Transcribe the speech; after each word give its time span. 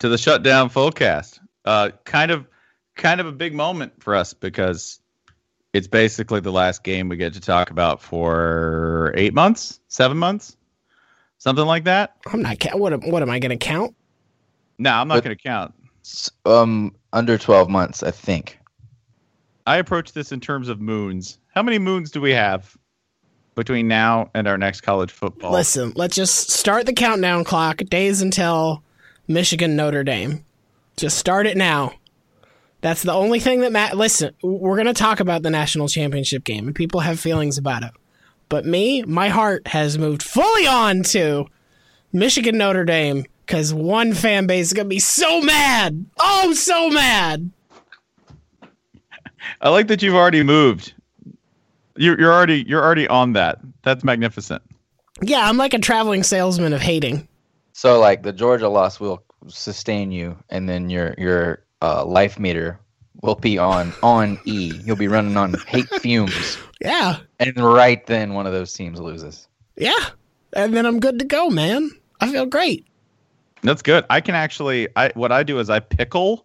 to 0.00 0.08
the 0.08 0.18
shutdown 0.18 0.68
fullcast. 0.70 1.38
Uh, 1.64 1.90
kind 2.04 2.30
of, 2.30 2.46
kind 2.96 3.20
of 3.20 3.26
a 3.26 3.32
big 3.32 3.54
moment 3.54 3.92
for 4.02 4.14
us 4.14 4.34
because 4.34 5.00
it's 5.72 5.86
basically 5.86 6.40
the 6.40 6.50
last 6.52 6.82
game 6.82 7.08
we 7.08 7.16
get 7.16 7.32
to 7.34 7.40
talk 7.40 7.70
about 7.70 8.02
for 8.02 9.12
eight 9.16 9.34
months, 9.34 9.78
seven 9.88 10.16
months, 10.18 10.56
something 11.38 11.64
like 11.66 11.84
that. 11.84 12.16
I'm 12.32 12.42
not. 12.42 12.58
Ca- 12.60 12.76
what? 12.76 12.92
am- 12.92 13.08
What 13.10 13.22
am 13.22 13.30
I 13.30 13.38
going 13.38 13.50
to 13.50 13.56
count? 13.56 13.94
No, 14.78 14.90
I'm 14.90 15.08
not 15.08 15.22
going 15.22 15.36
to 15.36 15.42
count. 15.42 15.74
Um, 16.46 16.94
under 17.12 17.36
12 17.38 17.68
months, 17.68 18.02
I 18.02 18.10
think. 18.10 18.58
I 19.66 19.76
approach 19.76 20.12
this 20.12 20.32
in 20.32 20.40
terms 20.40 20.68
of 20.70 20.80
moons. 20.80 21.38
How 21.54 21.62
many 21.62 21.78
moons 21.78 22.10
do 22.10 22.20
we 22.20 22.30
have 22.32 22.74
between 23.54 23.86
now 23.86 24.30
and 24.34 24.48
our 24.48 24.56
next 24.56 24.80
college 24.80 25.10
football? 25.12 25.52
Listen, 25.52 25.92
let's 25.94 26.16
just 26.16 26.50
start 26.50 26.86
the 26.86 26.94
countdown 26.94 27.44
clock. 27.44 27.76
Days 27.90 28.22
until 28.22 28.82
Michigan 29.30 29.76
Notre 29.76 30.02
Dame. 30.02 30.44
Just 30.96 31.16
start 31.16 31.46
it 31.46 31.56
now. 31.56 31.92
That's 32.80 33.04
the 33.04 33.12
only 33.12 33.38
thing 33.38 33.60
that 33.60 33.70
matters. 33.70 33.96
Listen, 33.96 34.34
we're 34.42 34.74
going 34.74 34.86
to 34.86 34.92
talk 34.92 35.20
about 35.20 35.42
the 35.42 35.50
national 35.50 35.86
championship 35.86 36.42
game, 36.42 36.66
and 36.66 36.74
people 36.74 36.98
have 36.98 37.20
feelings 37.20 37.56
about 37.56 37.84
it. 37.84 37.92
But 38.48 38.66
me, 38.66 39.04
my 39.04 39.28
heart 39.28 39.68
has 39.68 39.98
moved 39.98 40.24
fully 40.24 40.66
on 40.66 41.04
to 41.04 41.46
Michigan 42.12 42.58
Notre 42.58 42.84
Dame 42.84 43.24
because 43.46 43.72
one 43.72 44.14
fan 44.14 44.48
base 44.48 44.66
is 44.66 44.72
going 44.72 44.86
to 44.86 44.90
be 44.90 44.98
so 44.98 45.40
mad. 45.40 46.04
Oh, 46.18 46.52
so 46.52 46.90
mad. 46.90 47.52
I 49.60 49.68
like 49.68 49.86
that 49.86 50.02
you've 50.02 50.16
already 50.16 50.42
moved. 50.42 50.92
You're, 51.96 52.18
you're 52.18 52.32
already 52.32 52.64
you're 52.66 52.82
already 52.82 53.06
on 53.06 53.34
that. 53.34 53.60
That's 53.82 54.02
magnificent. 54.02 54.62
Yeah, 55.22 55.48
I'm 55.48 55.56
like 55.56 55.74
a 55.74 55.78
traveling 55.78 56.24
salesman 56.24 56.72
of 56.72 56.80
hating. 56.80 57.28
So, 57.80 57.98
like, 57.98 58.22
the 58.22 58.32
Georgia 58.34 58.68
loss 58.68 59.00
will 59.00 59.24
sustain 59.48 60.12
you, 60.12 60.36
and 60.50 60.68
then 60.68 60.90
your 60.90 61.14
your 61.16 61.62
uh, 61.80 62.04
life 62.04 62.38
meter 62.38 62.78
will 63.22 63.36
be 63.36 63.56
on 63.56 63.90
on 64.02 64.38
E. 64.44 64.78
You'll 64.84 64.96
be 64.96 65.08
running 65.08 65.38
on 65.38 65.54
hate 65.66 65.88
fumes, 65.88 66.58
Yeah, 66.82 67.20
and 67.38 67.56
right 67.56 68.06
then 68.06 68.34
one 68.34 68.46
of 68.46 68.52
those 68.52 68.74
teams 68.74 69.00
loses. 69.00 69.48
yeah. 69.78 70.10
And 70.52 70.74
then 70.74 70.84
I'm 70.84 71.00
good 71.00 71.18
to 71.20 71.24
go, 71.24 71.48
man. 71.48 71.90
I 72.20 72.30
feel 72.30 72.44
great. 72.44 72.86
That's 73.62 73.80
good. 73.80 74.04
I 74.10 74.20
can 74.20 74.34
actually 74.34 74.86
I 74.94 75.12
what 75.14 75.32
I 75.32 75.42
do 75.42 75.58
is 75.58 75.70
I 75.70 75.80
pickle 75.80 76.44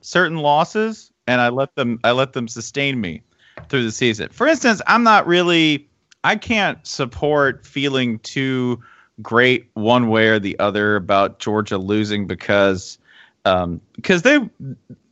certain 0.00 0.38
losses 0.38 1.12
and 1.28 1.40
I 1.40 1.50
let 1.50 1.76
them 1.76 2.00
I 2.02 2.10
let 2.10 2.32
them 2.32 2.48
sustain 2.48 3.00
me 3.00 3.22
through 3.68 3.84
the 3.84 3.92
season. 3.92 4.30
For 4.30 4.48
instance, 4.48 4.82
I'm 4.88 5.04
not 5.04 5.28
really 5.28 5.88
I 6.24 6.34
can't 6.34 6.84
support 6.84 7.64
feeling 7.64 8.18
too 8.18 8.82
great 9.22 9.68
one 9.74 10.08
way 10.08 10.28
or 10.28 10.38
the 10.38 10.58
other 10.58 10.96
about 10.96 11.38
Georgia 11.38 11.78
losing 11.78 12.26
because 12.26 12.98
um 13.44 13.80
because 13.96 14.22
they 14.22 14.38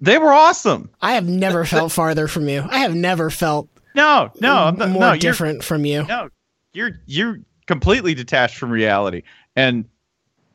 they 0.00 0.18
were 0.18 0.32
awesome. 0.32 0.88
I 1.00 1.12
have 1.14 1.26
never 1.28 1.64
felt 1.64 1.92
farther 1.92 2.28
from 2.28 2.48
you. 2.48 2.64
I 2.68 2.78
have 2.78 2.94
never 2.94 3.30
felt 3.30 3.68
No, 3.94 4.30
no, 4.40 4.54
I'm 4.54 4.76
not, 4.76 4.88
more 4.90 5.00
no, 5.00 5.06
you're- 5.08 5.18
different 5.18 5.64
from 5.64 5.84
you. 5.84 6.04
No, 6.04 6.28
you're 6.72 7.00
you're 7.06 7.38
completely 7.66 8.14
detached 8.14 8.56
from 8.56 8.70
reality, 8.70 9.22
and 9.56 9.84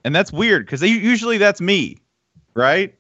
and 0.03 0.15
that's 0.15 0.31
weird 0.31 0.65
because 0.65 0.81
usually 0.81 1.37
that's 1.37 1.59
me, 1.61 1.97
right? 2.53 2.95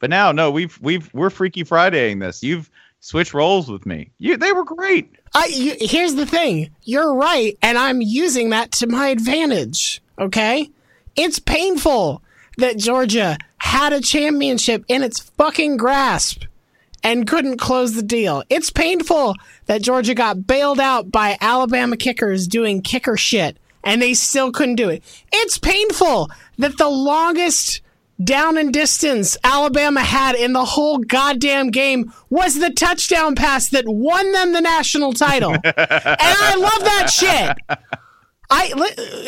But 0.00 0.10
now, 0.10 0.32
no, 0.32 0.50
we've 0.50 0.78
we've 0.80 1.12
we're 1.14 1.30
Freaky 1.30 1.64
Fridaying 1.64 2.18
this. 2.20 2.42
You've 2.42 2.70
switched 3.04 3.34
roles 3.34 3.70
with 3.70 3.84
me. 3.84 4.10
You 4.18 4.38
they 4.38 4.52
were 4.52 4.64
great. 4.64 5.12
I 5.34 5.46
you, 5.46 5.76
here's 5.78 6.14
the 6.14 6.26
thing. 6.26 6.70
You're 6.82 7.14
right, 7.14 7.56
and 7.62 7.76
I'm 7.76 8.00
using 8.00 8.50
that 8.50 8.72
to 8.72 8.86
my 8.86 9.08
advantage. 9.08 10.02
Okay, 10.18 10.70
it's 11.14 11.38
painful 11.38 12.22
that 12.56 12.78
Georgia 12.78 13.36
had 13.58 13.92
a 13.92 14.00
championship 14.00 14.84
in 14.88 15.02
its 15.02 15.20
fucking 15.20 15.76
grasp 15.76 16.44
and 17.02 17.26
couldn't 17.26 17.58
close 17.58 17.94
the 17.94 18.02
deal. 18.02 18.42
It's 18.48 18.70
painful 18.70 19.34
that 19.66 19.82
Georgia 19.82 20.14
got 20.14 20.46
bailed 20.46 20.80
out 20.80 21.10
by 21.10 21.36
Alabama 21.40 21.96
kickers 21.96 22.48
doing 22.48 22.80
kicker 22.80 23.16
shit 23.16 23.58
and 23.82 24.00
they 24.00 24.14
still 24.14 24.50
couldn't 24.50 24.76
do 24.76 24.88
it. 24.88 25.02
It's 25.32 25.58
painful 25.58 26.30
that 26.58 26.78
the 26.78 26.88
longest 26.88 27.82
down 28.22 28.56
and 28.56 28.72
distance 28.72 29.36
Alabama 29.42 30.00
had 30.00 30.36
in 30.36 30.52
the 30.52 30.64
whole 30.64 30.98
goddamn 30.98 31.70
game 31.70 32.12
was 32.30 32.58
the 32.58 32.70
touchdown 32.70 33.34
pass 33.34 33.68
that 33.70 33.84
won 33.86 34.30
them 34.32 34.52
the 34.52 34.60
national 34.60 35.12
title. 35.12 35.52
and 35.64 35.64
I 35.64 36.56
love 36.56 36.84
that 36.84 37.10
shit. 37.10 37.78
I 38.50 38.72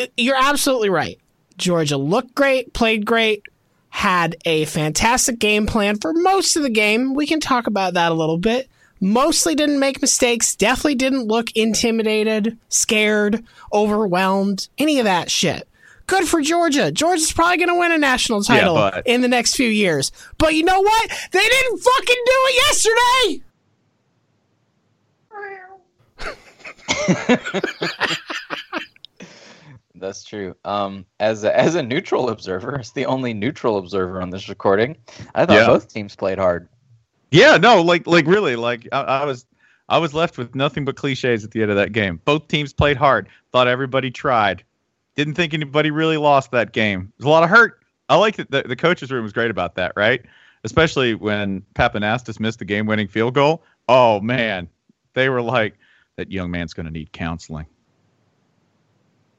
uh, 0.01 0.05
you're 0.15 0.37
absolutely 0.37 0.89
right. 0.89 1.19
Georgia 1.57 1.97
looked 1.97 2.35
great, 2.35 2.73
played 2.73 3.05
great, 3.05 3.41
had 3.89 4.35
a 4.45 4.65
fantastic 4.65 5.39
game 5.39 5.65
plan 5.65 5.97
for 5.97 6.13
most 6.13 6.55
of 6.55 6.63
the 6.63 6.69
game. 6.69 7.13
We 7.13 7.25
can 7.25 7.39
talk 7.39 7.67
about 7.67 7.95
that 7.95 8.11
a 8.11 8.15
little 8.15 8.37
bit. 8.37 8.69
Mostly 8.99 9.53
didn't 9.53 9.79
make 9.79 10.01
mistakes, 10.01 10.55
definitely 10.55 10.95
didn't 10.95 11.27
look 11.27 11.51
intimidated, 11.55 12.57
scared, 12.69 13.43
overwhelmed, 13.71 14.69
any 14.77 14.99
of 14.99 15.05
that 15.05 15.29
shit. 15.29 15.67
Good 16.07 16.27
for 16.27 16.41
Georgia. 16.41 16.91
Georgia's 16.91 17.31
probably 17.33 17.57
going 17.57 17.67
to 17.69 17.75
win 17.75 17.91
a 17.91 17.97
national 17.97 18.41
title 18.41 18.75
but- 18.75 19.05
in 19.05 19.21
the 19.21 19.27
next 19.27 19.55
few 19.55 19.67
years. 19.69 20.11
But 20.37 20.55
you 20.55 20.63
know 20.63 20.81
what? 20.81 21.11
They 21.31 21.43
didn't 21.47 21.79
fucking 21.79 22.23
do 22.25 22.33
it 22.45 22.55
yesterday. 22.65 23.43
That's 29.95 30.23
true. 30.23 30.55
Um, 30.63 31.05
as 31.19 31.43
a, 31.43 31.57
as 31.57 31.73
a 31.75 31.81
neutral 31.81 32.29
observer, 32.29 32.79
as 32.79 32.91
the 32.91 33.05
only 33.07 33.33
neutral 33.33 33.77
observer 33.77 34.21
on 34.21 34.29
this 34.29 34.47
recording, 34.47 34.95
I 35.33 35.45
thought 35.45 35.55
Yeah. 35.55 35.65
both 35.67 35.91
teams 35.91 36.15
played 36.15 36.37
hard. 36.37 36.69
Yeah, 37.31 37.57
no, 37.57 37.81
like 37.81 38.07
like 38.07 38.25
really, 38.25 38.55
like 38.55 38.87
I, 38.91 39.01
I 39.01 39.25
was 39.25 39.45
I 39.89 39.97
was 39.97 40.13
left 40.13 40.37
with 40.37 40.55
nothing 40.55 40.85
but 40.85 40.95
cliches 40.95 41.43
at 41.43 41.51
the 41.51 41.61
end 41.61 41.71
of 41.71 41.77
that 41.77 41.91
game. 41.91 42.21
Both 42.23 42.47
teams 42.47 42.71
played 42.73 42.95
hard, 42.95 43.27
thought 43.51 43.67
everybody 43.67 44.11
tried. 44.11 44.63
Didn't 45.17 45.33
think 45.33 45.53
anybody 45.53 45.91
really 45.91 46.15
lost 46.15 46.51
that 46.51 46.71
game. 46.71 47.11
There's 47.17 47.25
a 47.25 47.29
lot 47.29 47.43
of 47.43 47.49
hurt. 47.49 47.83
I 48.07 48.15
like 48.15 48.37
that 48.37 48.51
the, 48.51 48.61
the 48.61 48.75
coaches 48.77 49.11
room 49.11 49.23
was 49.23 49.33
great 49.33 49.51
about 49.51 49.75
that, 49.75 49.91
right? 49.97 50.21
Especially 50.63 51.13
when 51.13 51.63
Pappanastos 51.75 52.39
missed 52.39 52.59
the 52.59 52.65
game-winning 52.65 53.09
field 53.09 53.33
goal. 53.33 53.63
Oh 53.89 54.21
man, 54.21 54.69
they 55.13 55.27
were 55.27 55.41
like, 55.41 55.75
that 56.15 56.31
young 56.31 56.51
man's 56.51 56.73
going 56.73 56.85
to 56.85 56.91
need 56.91 57.11
counseling. 57.11 57.65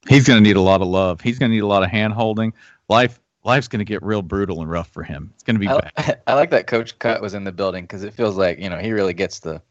He's 0.09 0.27
going 0.27 0.43
to 0.43 0.47
need 0.47 0.57
a 0.57 0.61
lot 0.61 0.81
of 0.81 0.89
love. 0.89 1.21
He's 1.21 1.39
going 1.39 1.51
to 1.51 1.55
need 1.55 1.63
a 1.63 1.67
lot 1.67 1.83
of 1.83 1.91
hand 1.91 2.13
holding. 2.13 2.53
Life 2.89 3.21
life's 3.45 3.69
going 3.69 3.79
to 3.79 3.85
get 3.85 4.03
real 4.03 4.23
brutal 4.23 4.61
and 4.63 4.71
rough 4.71 4.89
for 4.89 5.03
him. 5.03 5.31
It's 5.35 5.43
going 5.43 5.57
to 5.57 5.61
be 5.61 5.69
I, 5.69 5.81
bad. 5.81 6.21
I 6.27 6.35
like 6.35 6.51
that 6.51 6.67
Coach 6.67 6.99
Cut 6.99 7.21
was 7.21 7.35
in 7.35 7.45
the 7.45 7.53
building 7.53 7.85
because 7.85 8.05
it 8.05 8.15
feels 8.15 8.37
like 8.37 8.59
you 8.59 8.71
know 8.71 8.79
he 8.79 8.93
really 8.93 9.15
gets 9.15 9.41
the 9.41 9.63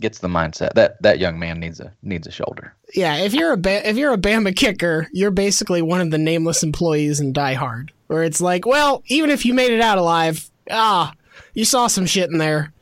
gets 0.00 0.18
the 0.18 0.28
mindset 0.28 0.74
that 0.74 1.00
that 1.02 1.18
young 1.18 1.38
man 1.38 1.58
needs 1.60 1.80
a 1.80 1.92
needs 2.02 2.26
a 2.26 2.30
shoulder. 2.30 2.74
Yeah, 2.94 3.16
if 3.16 3.34
you're 3.34 3.52
a 3.52 3.56
ba- 3.56 3.88
if 3.88 3.96
you're 3.96 4.12
a 4.12 4.18
Bama 4.18 4.54
kicker, 4.54 5.08
you're 5.12 5.30
basically 5.30 5.82
one 5.82 6.00
of 6.00 6.10
the 6.10 6.18
nameless 6.18 6.62
employees 6.62 7.20
in 7.20 7.32
Die 7.32 7.54
Hard, 7.54 7.92
where 8.06 8.22
it's 8.22 8.40
like, 8.40 8.66
well, 8.66 9.02
even 9.06 9.30
if 9.30 9.44
you 9.44 9.54
made 9.54 9.72
it 9.72 9.80
out 9.80 9.98
alive, 9.98 10.50
ah, 10.70 11.12
you 11.54 11.64
saw 11.64 11.86
some 11.86 12.06
shit 12.06 12.30
in 12.30 12.38
there. 12.38 12.72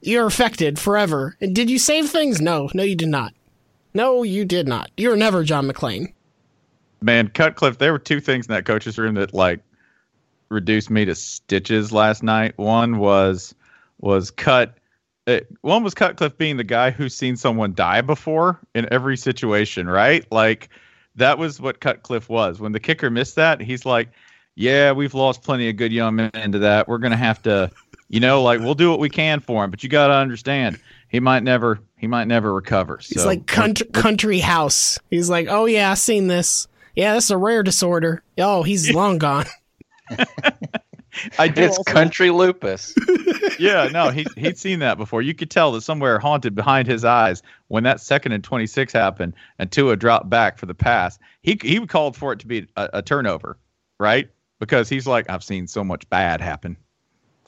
You're 0.00 0.26
affected 0.26 0.78
forever. 0.78 1.36
And 1.40 1.54
did 1.54 1.68
you 1.68 1.78
save 1.78 2.08
things? 2.08 2.40
No, 2.40 2.68
no, 2.72 2.84
you 2.84 2.94
did 2.94 3.08
not. 3.08 3.32
No, 3.94 4.22
you 4.22 4.44
did 4.44 4.68
not. 4.68 4.90
You're 4.96 5.16
never 5.16 5.42
John 5.42 5.66
McClane. 5.66 6.12
Man, 7.00 7.28
Cutcliffe, 7.28 7.78
there 7.78 7.92
were 7.92 7.98
two 7.98 8.20
things 8.20 8.46
in 8.46 8.54
that 8.54 8.64
coach's 8.64 8.98
room 8.98 9.14
that 9.14 9.34
like 9.34 9.60
reduced 10.50 10.90
me 10.90 11.04
to 11.04 11.14
stitches 11.14 11.92
last 11.92 12.22
night. 12.22 12.56
One 12.58 12.98
was 12.98 13.54
was 14.00 14.30
cut. 14.30 14.77
Uh, 15.28 15.40
one 15.60 15.84
was 15.84 15.92
Cutcliffe 15.92 16.38
being 16.38 16.56
the 16.56 16.64
guy 16.64 16.90
who's 16.90 17.14
seen 17.14 17.36
someone 17.36 17.74
die 17.74 18.00
before 18.00 18.58
in 18.74 18.90
every 18.90 19.18
situation, 19.18 19.86
right? 19.86 20.24
Like 20.32 20.70
that 21.16 21.36
was 21.36 21.60
what 21.60 21.80
Cutcliffe 21.80 22.30
was. 22.30 22.60
When 22.60 22.72
the 22.72 22.80
kicker 22.80 23.10
missed 23.10 23.36
that, 23.36 23.60
he's 23.60 23.84
like, 23.84 24.08
"Yeah, 24.54 24.92
we've 24.92 25.12
lost 25.12 25.42
plenty 25.42 25.68
of 25.68 25.76
good 25.76 25.92
young 25.92 26.16
men 26.16 26.30
into 26.32 26.60
that. 26.60 26.88
We're 26.88 26.96
gonna 26.96 27.18
have 27.18 27.42
to, 27.42 27.70
you 28.08 28.20
know, 28.20 28.42
like 28.42 28.60
we'll 28.60 28.74
do 28.74 28.90
what 28.90 29.00
we 29.00 29.10
can 29.10 29.40
for 29.40 29.62
him, 29.62 29.70
but 29.70 29.82
you 29.82 29.90
got 29.90 30.06
to 30.06 30.14
understand, 30.14 30.80
he 31.08 31.20
might 31.20 31.42
never, 31.42 31.78
he 31.98 32.06
might 32.06 32.26
never 32.26 32.54
recover." 32.54 32.98
He's 33.02 33.26
like 33.26 33.46
country, 33.46 33.86
country 33.88 34.38
house. 34.38 34.98
He's 35.10 35.28
like, 35.28 35.48
oh 35.50 35.66
yeah, 35.66 35.90
I've 35.90 35.98
seen 35.98 36.28
this. 36.28 36.68
Yeah, 36.96 37.12
this 37.12 37.24
is 37.24 37.30
a 37.32 37.36
rare 37.36 37.62
disorder. 37.62 38.22
Oh, 38.38 38.62
he's 38.62 38.90
long 38.94 39.18
gone. 39.18 39.44
I 41.38 41.48
did 41.48 41.64
It's 41.64 41.78
also- 41.78 41.92
country 41.92 42.30
lupus. 42.30 42.94
yeah, 43.58 43.88
no, 43.92 44.10
he 44.10 44.26
he'd 44.36 44.58
seen 44.58 44.78
that 44.80 44.98
before. 44.98 45.22
You 45.22 45.34
could 45.34 45.50
tell 45.50 45.72
that 45.72 45.82
somewhere 45.82 46.18
haunted 46.18 46.54
behind 46.54 46.86
his 46.88 47.04
eyes 47.04 47.42
when 47.68 47.84
that 47.84 48.00
second 48.00 48.32
and 48.32 48.42
twenty 48.44 48.66
six 48.66 48.92
happened 48.92 49.34
and 49.58 49.70
Tua 49.70 49.96
dropped 49.96 50.28
back 50.30 50.58
for 50.58 50.66
the 50.66 50.74
pass. 50.74 51.18
He 51.42 51.58
he 51.62 51.84
called 51.86 52.16
for 52.16 52.32
it 52.32 52.38
to 52.40 52.46
be 52.46 52.66
a, 52.76 52.88
a 52.94 53.02
turnover, 53.02 53.58
right? 53.98 54.28
Because 54.60 54.88
he's 54.88 55.06
like, 55.06 55.30
I've 55.30 55.44
seen 55.44 55.66
so 55.66 55.84
much 55.84 56.08
bad 56.10 56.40
happen. 56.40 56.76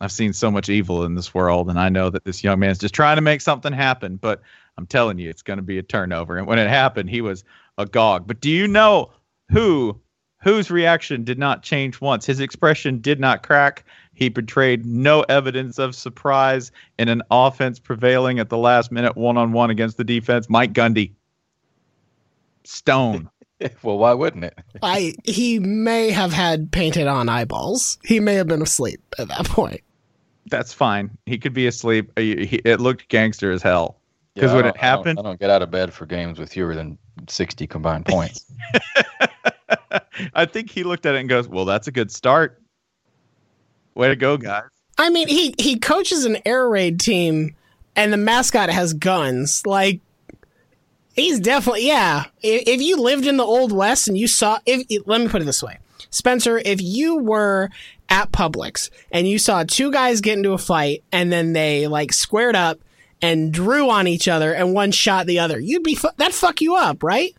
I've 0.01 0.13
seen 0.13 0.33
so 0.33 0.51
much 0.51 0.69
evil 0.69 1.05
in 1.05 1.15
this 1.15 1.35
world, 1.35 1.69
and 1.69 1.79
I 1.79 1.91
know 1.91 2.09
that 2.09 2.25
this 2.25 2.43
young 2.43 2.59
man's 2.61 2.79
just 2.79 2.95
trying 2.95 3.17
to 3.17 3.23
make 3.23 3.41
something 3.43 3.73
happen. 3.73 4.17
But 4.17 4.41
I'm 4.79 4.87
telling 4.87 5.19
you, 5.19 5.29
it's 5.29 5.43
going 5.43 5.59
to 5.59 5.63
be 5.63 5.77
a 5.79 5.83
turnover. 5.83 6.39
And 6.39 6.47
when 6.47 6.59
it 6.59 6.69
happened, 6.69 7.11
he 7.11 7.21
was 7.21 7.45
agog. 7.77 8.27
But 8.27 8.41
do 8.41 8.49
you 8.51 8.67
know 8.67 9.11
who 9.51 10.01
whose 10.43 10.71
reaction 10.71 11.25
did 11.25 11.39
not 11.39 11.63
change 11.63 12.01
once? 12.01 12.27
His 12.27 12.41
expression 12.41 12.99
did 13.01 13.21
not 13.21 13.43
crack. 13.43 13.85
He 14.15 14.29
betrayed 14.29 14.85
no 14.85 15.23
evidence 15.23 15.79
of 15.79 15.95
surprise 15.95 16.73
in 16.99 17.09
an 17.09 17.23
offense 17.31 17.79
prevailing 17.79 18.39
at 18.39 18.49
the 18.51 18.59
last 18.59 18.93
minute 18.93 19.17
one 19.17 19.37
on 19.39 19.53
one 19.53 19.71
against 19.71 19.97
the 19.97 20.05
defense. 20.05 20.49
Mike 20.51 20.73
Gundy. 20.73 21.13
Stone. 22.65 23.31
well, 23.83 23.99
why 23.99 24.13
wouldn't 24.13 24.45
it? 24.45 24.59
I 24.83 25.15
he 25.25 25.59
may 25.59 26.11
have 26.11 26.33
had 26.33 26.71
painted 26.73 27.07
on 27.07 27.29
eyeballs. 27.29 27.99
He 28.05 28.21
may 28.21 28.35
have 28.35 28.47
been 28.47 28.63
asleep 28.63 29.01
at 29.19 29.29
that 29.29 29.47
point. 29.47 29.81
That's 30.51 30.73
fine. 30.73 31.11
He 31.27 31.39
could 31.39 31.53
be 31.55 31.67
asleep. 31.67 32.11
Uh, 32.17 32.21
he- 32.23 32.47
he- 32.47 32.63
It 32.65 32.81
looked 32.81 33.09
gangster 33.09 33.51
as 33.53 33.63
hell. 33.63 33.99
Because 34.35 34.51
Yeah, 34.51 34.57
when 34.57 34.67
it 34.67 34.77
happened, 34.77 35.19
I 35.19 35.23
don't, 35.23 35.27
I 35.27 35.29
don't 35.31 35.41
get 35.41 35.51
out 35.51 35.63
of 35.63 35.71
bed 35.71 35.93
for 35.93 36.07
games 36.07 36.39
with 36.39 36.53
fewer 36.53 36.75
than 36.75 36.99
sixty 37.29 37.67
combined 37.67 38.07
points. 38.07 38.45
I 40.35 40.47
think 40.47 40.71
he 40.71 40.85
looked 40.85 41.07
at 41.07 41.15
it 41.15 41.21
and 41.21 41.29
goes, 41.29 41.49
"Well, 41.49 41.65
that's 41.65 41.89
a 41.89 41.93
good 41.93 42.11
start. 42.11 42.61
Way 43.95 44.09
to 44.09 44.17
go, 44.17 44.37
guys." 44.37 44.65
I 44.99 45.11
mean, 45.11 45.29
he 45.29 45.55
he 45.59 45.79
coaches 45.79 46.25
an 46.25 46.39
air 46.45 46.69
raid 46.69 47.01
team, 47.01 47.57
and 47.97 48.13
the 48.13 48.17
mascot 48.17 48.71
has 48.71 48.93
guns. 48.93 49.67
Like, 49.67 50.01
he's 51.15 51.41
definitely 51.41 51.87
yeah. 51.87 52.25
If, 52.43 52.69
if 52.69 52.81
you 52.81 52.97
lived 52.97 53.27
in 53.27 53.37
the 53.37 53.45
old 53.45 53.73
west 53.73 54.09
and 54.09 54.17
you 54.17 54.27
saw, 54.27 54.59
if 54.67 54.87
let 55.07 55.21
me 55.21 55.29
put 55.29 55.43
it 55.43 55.47
this 55.47 55.63
way, 55.63 55.79
Spencer, 56.11 56.61
if 56.65 56.83
you 56.83 57.19
were 57.19 57.71
at 58.09 58.33
Publix 58.33 58.91
and 59.11 59.29
you 59.29 59.39
saw 59.39 59.65
two 59.65 59.91
guys 59.91 60.21
get 60.21 60.37
into 60.37 60.53
a 60.53 60.59
fight 60.59 61.05
and 61.13 61.33
then 61.33 61.53
they 61.53 61.87
like 61.87 62.13
squared 62.13 62.57
up 62.57 62.81
and 63.23 63.53
drew 63.53 63.89
on 63.91 64.07
each 64.07 64.29
other 64.29 64.53
and 64.53 64.75
one 64.75 64.91
shot 64.91 65.27
the 65.27 65.39
other, 65.39 65.59
you'd 65.59 65.85
be 65.85 65.95
fu- 65.95 66.09
that 66.17 66.33
fuck 66.33 66.61
you 66.61 66.75
up, 66.77 67.03
right? 67.03 67.35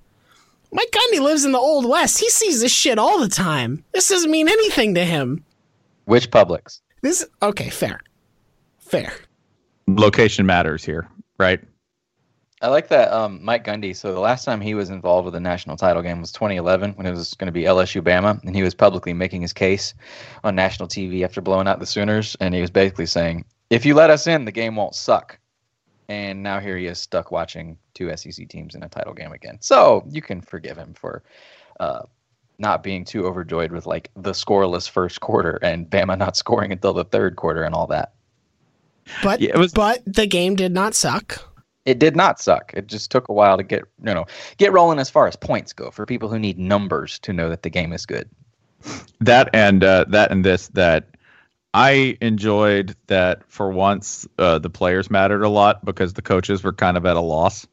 Mike 0.72 0.92
Gundy 0.92 1.20
lives 1.20 1.44
in 1.44 1.52
the 1.52 1.60
old 1.60 1.88
west. 1.88 2.20
He 2.20 2.30
sees 2.30 2.62
this 2.62 2.72
shit 2.72 2.98
all 2.98 3.20
the 3.20 3.28
time. 3.28 3.84
This 3.94 4.08
doesn't 4.08 4.32
mean 4.32 4.48
anything 4.48 4.96
to 4.96 5.04
him. 5.04 5.44
Which 6.06 6.32
Publix? 6.32 6.80
This 7.02 7.26
okay, 7.42 7.70
fair, 7.70 8.00
fair. 8.80 9.14
Location 9.88 10.46
matters 10.46 10.86
here, 10.86 11.10
right? 11.38 11.60
I 12.62 12.68
like 12.68 12.90
that 12.90 13.12
um, 13.12 13.44
Mike 13.44 13.66
Gundy. 13.66 13.96
So 13.96 14.14
the 14.14 14.20
last 14.20 14.46
time 14.46 14.62
he 14.62 14.76
was 14.76 14.92
involved 14.92 15.26
with 15.26 15.36
a 15.36 15.40
national 15.40 15.78
title 15.78 16.04
game 16.04 16.22
was 16.22 16.32
2011 16.32 16.92
when 16.94 17.08
it 17.08 17.12
was 17.12 17.34
going 17.34 17.48
to 17.48 17.52
be 17.52 17.64
LSU 17.64 18.02
Bama, 18.02 18.42
and 18.44 18.56
he 18.56 18.62
was 18.62 18.76
publicly 18.76 19.14
making 19.14 19.42
his 19.42 19.52
case 19.52 19.96
on 20.44 20.56
national 20.56 20.88
TV 20.88 21.24
after 21.24 21.42
blowing 21.42 21.68
out 21.68 21.80
the 21.80 21.88
Sooners, 21.88 22.38
and 22.40 22.54
he 22.54 22.62
was 22.62 22.70
basically 22.70 23.08
saying, 23.08 23.46
"If 23.70 23.86
you 23.86 23.96
let 23.96 24.12
us 24.12 24.28
in, 24.28 24.46
the 24.46 24.52
game 24.52 24.76
won't 24.76 24.96
suck." 24.96 25.40
And 26.10 26.44
now 26.44 26.60
here 26.60 26.78
he 26.78 26.88
is 26.88 27.00
stuck 27.00 27.32
watching 27.32 27.78
two 27.94 28.16
SEC 28.18 28.48
teams 28.50 28.76
in 28.76 28.84
a 28.84 28.90
title 28.90 29.14
game 29.14 29.32
again. 29.32 29.58
So 29.62 30.04
you 30.10 30.22
can 30.22 30.42
forgive 30.42 30.78
him 30.78 30.94
for 30.94 31.24
uh, 31.80 32.02
not 32.60 32.84
being 32.84 33.06
too 33.06 33.26
overjoyed 33.26 33.72
with 33.72 33.86
like 33.86 34.12
the 34.16 34.32
scoreless 34.32 34.90
first 34.90 35.22
quarter 35.22 35.58
and 35.62 35.90
Bama 35.90 36.18
not 36.18 36.36
scoring 36.44 36.72
until 36.72 36.94
the 36.94 37.06
third 37.06 37.36
quarter 37.38 37.64
and 37.64 37.74
all 37.74 37.88
that. 37.88 38.14
But 39.24 39.42
Yeah, 39.42 39.52
it 39.54 39.58
was- 39.58 39.72
but 39.74 40.02
the 40.06 40.28
game 40.28 40.56
did 40.56 40.72
not 40.74 40.94
suck. 40.94 41.48
It 41.86 41.98
did 41.98 42.16
not 42.16 42.40
suck. 42.40 42.72
It 42.76 42.86
just 42.86 43.10
took 43.10 43.28
a 43.28 43.34
while 43.34 43.58
to 43.58 43.64
get 43.64 43.84
you 44.06 44.14
know 44.14 44.26
get 44.58 44.72
rolling 44.72 45.00
as 45.00 45.10
far 45.10 45.28
as 45.28 45.36
points 45.36 45.74
go 45.74 45.90
for 45.90 46.06
people 46.06 46.30
who 46.30 46.38
need 46.38 46.60
numbers 46.60 47.18
to 47.20 47.34
know 47.34 47.50
that 47.50 47.64
the 47.64 47.72
game 47.72 47.92
is 47.92 48.06
good. 48.06 48.30
that 49.20 49.50
and 49.54 49.84
uh, 49.84 50.06
that 50.10 50.30
and 50.32 50.46
this 50.46 50.68
that 50.70 51.08
I 51.74 52.18
enjoyed 52.20 52.96
that 53.08 53.44
for 53.48 53.72
once 53.72 54.28
uh, 54.38 54.60
the 54.60 54.70
players 54.70 55.10
mattered 55.10 55.44
a 55.44 55.50
lot 55.50 55.86
because 55.86 56.14
the 56.14 56.22
coaches 56.22 56.64
were 56.64 56.74
kind 56.74 56.98
of 56.98 57.06
at 57.06 57.16
a 57.16 57.22
loss, 57.22 57.66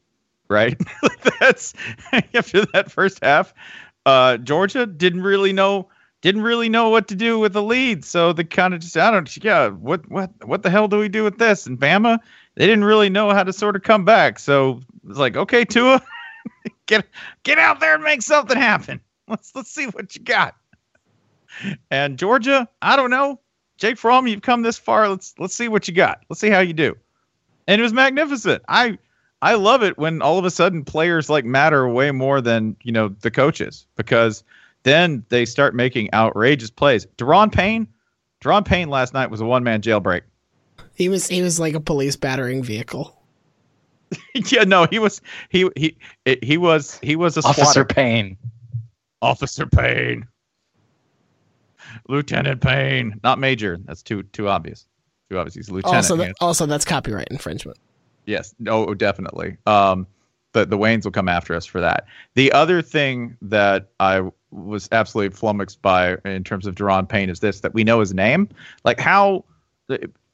right? 0.48 0.80
That's 1.40 1.74
after 2.34 2.64
that 2.66 2.90
first 2.90 3.22
half. 3.22 3.52
Uh, 4.06 4.36
Georgia 4.36 4.86
didn't 4.86 5.22
really 5.22 5.52
know 5.52 5.88
didn't 6.20 6.42
really 6.42 6.68
know 6.68 6.88
what 6.88 7.08
to 7.08 7.14
do 7.14 7.38
with 7.38 7.52
the 7.52 7.62
lead, 7.62 8.04
so 8.04 8.32
they 8.32 8.44
kind 8.44 8.74
of 8.74 8.80
just 8.80 8.96
I 8.96 9.10
don't 9.10 9.44
yeah 9.44 9.68
what 9.68 10.08
what 10.08 10.30
what 10.46 10.62
the 10.62 10.70
hell 10.70 10.88
do 10.88 10.98
we 10.98 11.08
do 11.08 11.24
with 11.24 11.38
this? 11.38 11.66
And 11.66 11.78
Bama 11.78 12.18
they 12.54 12.66
didn't 12.66 12.84
really 12.84 13.10
know 13.10 13.30
how 13.30 13.42
to 13.42 13.52
sort 13.52 13.76
of 13.76 13.82
come 13.82 14.04
back, 14.04 14.38
so 14.38 14.80
it's 15.08 15.18
like 15.18 15.36
okay 15.36 15.64
Tua, 15.64 16.02
get 16.86 17.06
get 17.42 17.58
out 17.58 17.80
there 17.80 17.94
and 17.94 18.04
make 18.04 18.22
something 18.22 18.56
happen. 18.56 19.00
Let's 19.26 19.54
let's 19.54 19.70
see 19.70 19.86
what 19.86 20.14
you 20.14 20.22
got. 20.22 20.54
And 21.90 22.18
Georgia, 22.18 22.68
I 22.80 22.96
don't 22.96 23.10
know. 23.10 23.40
Jake 23.78 23.96
Fromm, 23.96 24.26
you've 24.26 24.42
come 24.42 24.62
this 24.62 24.76
far. 24.76 25.08
Let's 25.08 25.34
let's 25.38 25.54
see 25.54 25.68
what 25.68 25.88
you 25.88 25.94
got. 25.94 26.20
Let's 26.28 26.40
see 26.40 26.50
how 26.50 26.60
you 26.60 26.72
do. 26.72 26.96
And 27.66 27.80
it 27.80 27.82
was 27.82 27.92
magnificent. 27.92 28.62
I 28.68 28.98
I 29.40 29.54
love 29.54 29.82
it 29.82 29.96
when 29.96 30.20
all 30.20 30.38
of 30.38 30.44
a 30.44 30.50
sudden 30.50 30.84
players 30.84 31.30
like 31.30 31.44
matter 31.44 31.88
way 31.88 32.10
more 32.10 32.40
than, 32.40 32.76
you 32.82 32.92
know, 32.92 33.08
the 33.20 33.30
coaches 33.30 33.86
because 33.96 34.42
then 34.82 35.24
they 35.28 35.44
start 35.44 35.74
making 35.74 36.12
outrageous 36.12 36.70
plays. 36.70 37.06
Da'Ron 37.18 37.52
Payne, 37.52 37.86
Da'Ron 38.40 38.64
Payne 38.64 38.88
last 38.88 39.14
night 39.14 39.30
was 39.30 39.40
a 39.40 39.44
one-man 39.44 39.80
jailbreak. 39.80 40.22
He 40.94 41.08
was 41.08 41.28
he 41.28 41.42
was 41.42 41.60
like 41.60 41.74
a 41.74 41.80
police 41.80 42.16
battering 42.16 42.64
vehicle. 42.64 43.14
yeah, 44.34 44.64
no, 44.64 44.86
he 44.86 44.98
was 44.98 45.20
he 45.50 45.68
he 45.76 45.96
he 46.42 46.56
was 46.56 46.98
he 47.02 47.14
was 47.14 47.36
a 47.36 47.40
Officer 47.40 47.62
squatter. 47.62 47.84
Payne. 47.84 48.36
Officer 49.22 49.66
Payne. 49.66 50.26
Lieutenant 52.08 52.60
Payne, 52.60 53.20
not 53.22 53.38
Major. 53.38 53.78
That's 53.84 54.02
too 54.02 54.22
too 54.24 54.48
obvious. 54.48 54.86
Too 55.30 55.38
obvious. 55.38 55.54
He's 55.54 55.68
a 55.68 55.74
lieutenant. 55.74 55.96
Also, 55.96 56.16
that, 56.16 56.34
also 56.40 56.66
that's 56.66 56.84
copyright 56.84 57.28
infringement. 57.30 57.78
Yes. 58.26 58.54
No, 58.58 58.94
definitely. 58.94 59.56
Um, 59.66 60.06
the 60.52 60.66
the 60.66 60.78
Waynes 60.78 61.04
will 61.04 61.12
come 61.12 61.28
after 61.28 61.54
us 61.54 61.66
for 61.66 61.80
that. 61.80 62.06
The 62.34 62.52
other 62.52 62.82
thing 62.82 63.36
that 63.42 63.88
I 64.00 64.22
was 64.50 64.88
absolutely 64.92 65.36
flummoxed 65.36 65.82
by 65.82 66.16
in 66.24 66.44
terms 66.44 66.66
of 66.66 66.74
Da'Ron 66.74 67.08
Payne 67.08 67.30
is 67.30 67.40
this: 67.40 67.60
that 67.60 67.74
we 67.74 67.84
know 67.84 68.00
his 68.00 68.14
name. 68.14 68.48
Like 68.84 69.00
how 69.00 69.44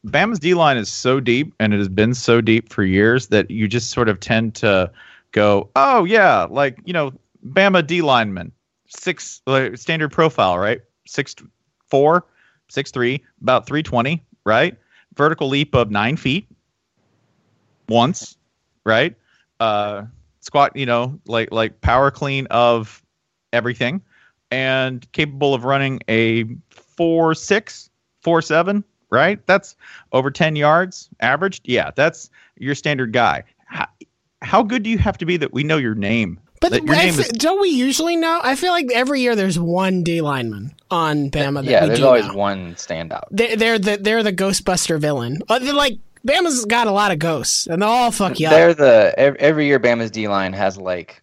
Bama's 0.07 0.39
D 0.39 0.55
line 0.55 0.77
is 0.77 0.89
so 0.89 1.19
deep, 1.21 1.55
and 1.59 1.75
it 1.75 1.79
has 1.79 1.89
been 1.89 2.15
so 2.15 2.41
deep 2.41 2.73
for 2.73 2.85
years 2.85 3.29
that 3.29 3.51
you 3.51 3.67
just 3.67 3.91
sort 3.91 4.09
of 4.09 4.21
tend 4.21 4.55
to 4.57 4.91
go, 5.33 5.69
oh 5.77 6.05
yeah, 6.05 6.47
like 6.49 6.79
you 6.85 6.93
know, 6.93 7.13
Bama 7.49 7.87
D 7.87 8.03
lineman, 8.03 8.53
six 8.87 9.41
like, 9.47 9.77
standard 9.77 10.13
profile, 10.13 10.59
right? 10.59 10.81
Six 11.07 11.35
four, 11.95 12.27
six 12.67 12.91
three, 12.91 13.23
about 13.41 13.69
three 13.69 13.85
twenty, 13.85 14.21
right? 14.45 14.77
Vertical 15.15 15.49
leap 15.49 15.77
of 15.77 15.93
nine 15.93 16.17
feet 16.17 16.45
once, 17.89 18.37
right? 18.85 19.15
Uh, 19.61 20.03
squat, 20.41 20.77
you 20.77 20.87
know, 20.87 21.21
like 21.29 21.53
like 21.53 21.81
power 21.83 22.11
clean 22.11 22.49
of 22.51 23.01
everything, 23.53 24.03
and 24.51 25.07
capable 25.13 25.55
of 25.55 25.65
running 25.65 26.01
a 26.09 26.47
four 26.69 27.33
six, 27.33 27.91
four 28.23 28.43
seven, 28.43 28.83
right? 29.11 29.47
That's 29.47 29.77
over 30.11 30.33
ten 30.33 30.57
yards 30.57 31.09
averaged. 31.21 31.63
Yeah, 31.69 31.93
that's 31.95 32.29
your 32.59 32.75
standard 32.75 33.13
guy. 33.13 33.45
How, 33.67 33.87
how 34.43 34.65
good 34.65 34.83
do 34.83 34.91
you 34.91 34.99
have 34.99 35.17
to 35.19 35.27
be 35.27 35.37
that 35.37 35.53
we 35.53 35.63
know 35.63 35.77
your 35.77 35.95
name? 35.95 36.41
But 36.71 36.85
your 36.85 36.95
name 36.95 37.09
is 37.19 37.29
don't 37.29 37.61
we 37.61 37.69
usually 37.69 38.17
know? 38.17 38.41
I 38.43 38.57
feel 38.57 38.73
like 38.73 38.91
every 38.93 39.21
year 39.21 39.37
there's 39.37 39.59
one 39.59 40.03
D 40.03 40.21
lineman 40.21 40.75
on 40.91 41.31
Bama 41.31 41.65
that 41.65 41.71
yeah, 41.71 41.87
there's 41.87 42.01
always 42.01 42.27
know. 42.27 42.35
one 42.35 42.75
standout. 42.75 43.25
They're, 43.31 43.57
they're 43.57 43.79
the 43.79 43.97
they're 43.99 44.23
the 44.23 44.33
Ghostbuster 44.33 44.99
villain. 44.99 45.41
Uh, 45.49 45.59
they're 45.59 45.75
like 45.75 45.99
Bama's 46.27 46.65
got 46.65 46.87
a 46.87 46.91
lot 46.91 47.13
of 47.13 47.19
ghosts, 47.19 47.67
and 47.67 47.83
they'll 47.83 47.91
all 47.91 48.11
fuck 48.11 48.41
you 48.41 48.49
They're 48.49 48.71
up. 48.71 48.77
the 48.79 49.15
every 49.19 49.67
year 49.67 49.79
Bama's 49.79 50.11
D 50.11 50.27
line 50.27 50.53
has 50.55 50.79
like 50.79 51.23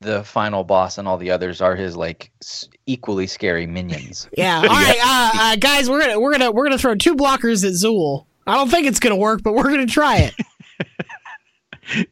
the 0.00 0.22
final 0.22 0.62
boss, 0.62 0.98
and 0.98 1.08
all 1.08 1.16
the 1.18 1.30
others 1.30 1.60
are 1.60 1.74
his 1.74 1.96
like 1.96 2.30
equally 2.86 3.26
scary 3.26 3.66
minions. 3.66 4.28
Yeah. 4.36 4.58
All 4.58 4.66
right, 4.66 4.98
uh, 5.02 5.30
uh, 5.34 5.56
guys, 5.56 5.90
we're 5.90 6.00
gonna 6.00 6.20
we're 6.20 6.32
gonna 6.32 6.52
we're 6.52 6.64
gonna 6.64 6.78
throw 6.78 6.94
two 6.94 7.16
blockers 7.16 7.64
at 7.64 7.72
Zuul. 7.72 8.26
I 8.46 8.54
don't 8.54 8.70
think 8.70 8.86
it's 8.86 9.00
gonna 9.00 9.16
work, 9.16 9.42
but 9.42 9.54
we're 9.54 9.70
gonna 9.70 9.86
try 9.86 10.18
it. 10.18 10.34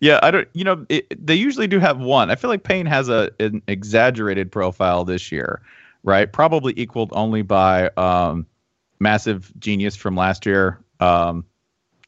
Yeah, 0.00 0.20
I 0.22 0.30
don't. 0.30 0.48
You 0.52 0.64
know, 0.64 0.86
it, 0.88 1.26
they 1.26 1.34
usually 1.34 1.66
do 1.66 1.78
have 1.78 1.98
one. 1.98 2.30
I 2.30 2.34
feel 2.34 2.50
like 2.50 2.62
Payne 2.62 2.86
has 2.86 3.08
a 3.08 3.30
an 3.40 3.62
exaggerated 3.66 4.52
profile 4.52 5.04
this 5.04 5.32
year, 5.32 5.62
right? 6.02 6.30
Probably 6.30 6.74
equaled 6.76 7.10
only 7.14 7.42
by 7.42 7.88
um, 7.96 8.46
massive 9.00 9.52
genius 9.58 9.96
from 9.96 10.16
last 10.16 10.46
year. 10.46 10.78
Um, 11.00 11.44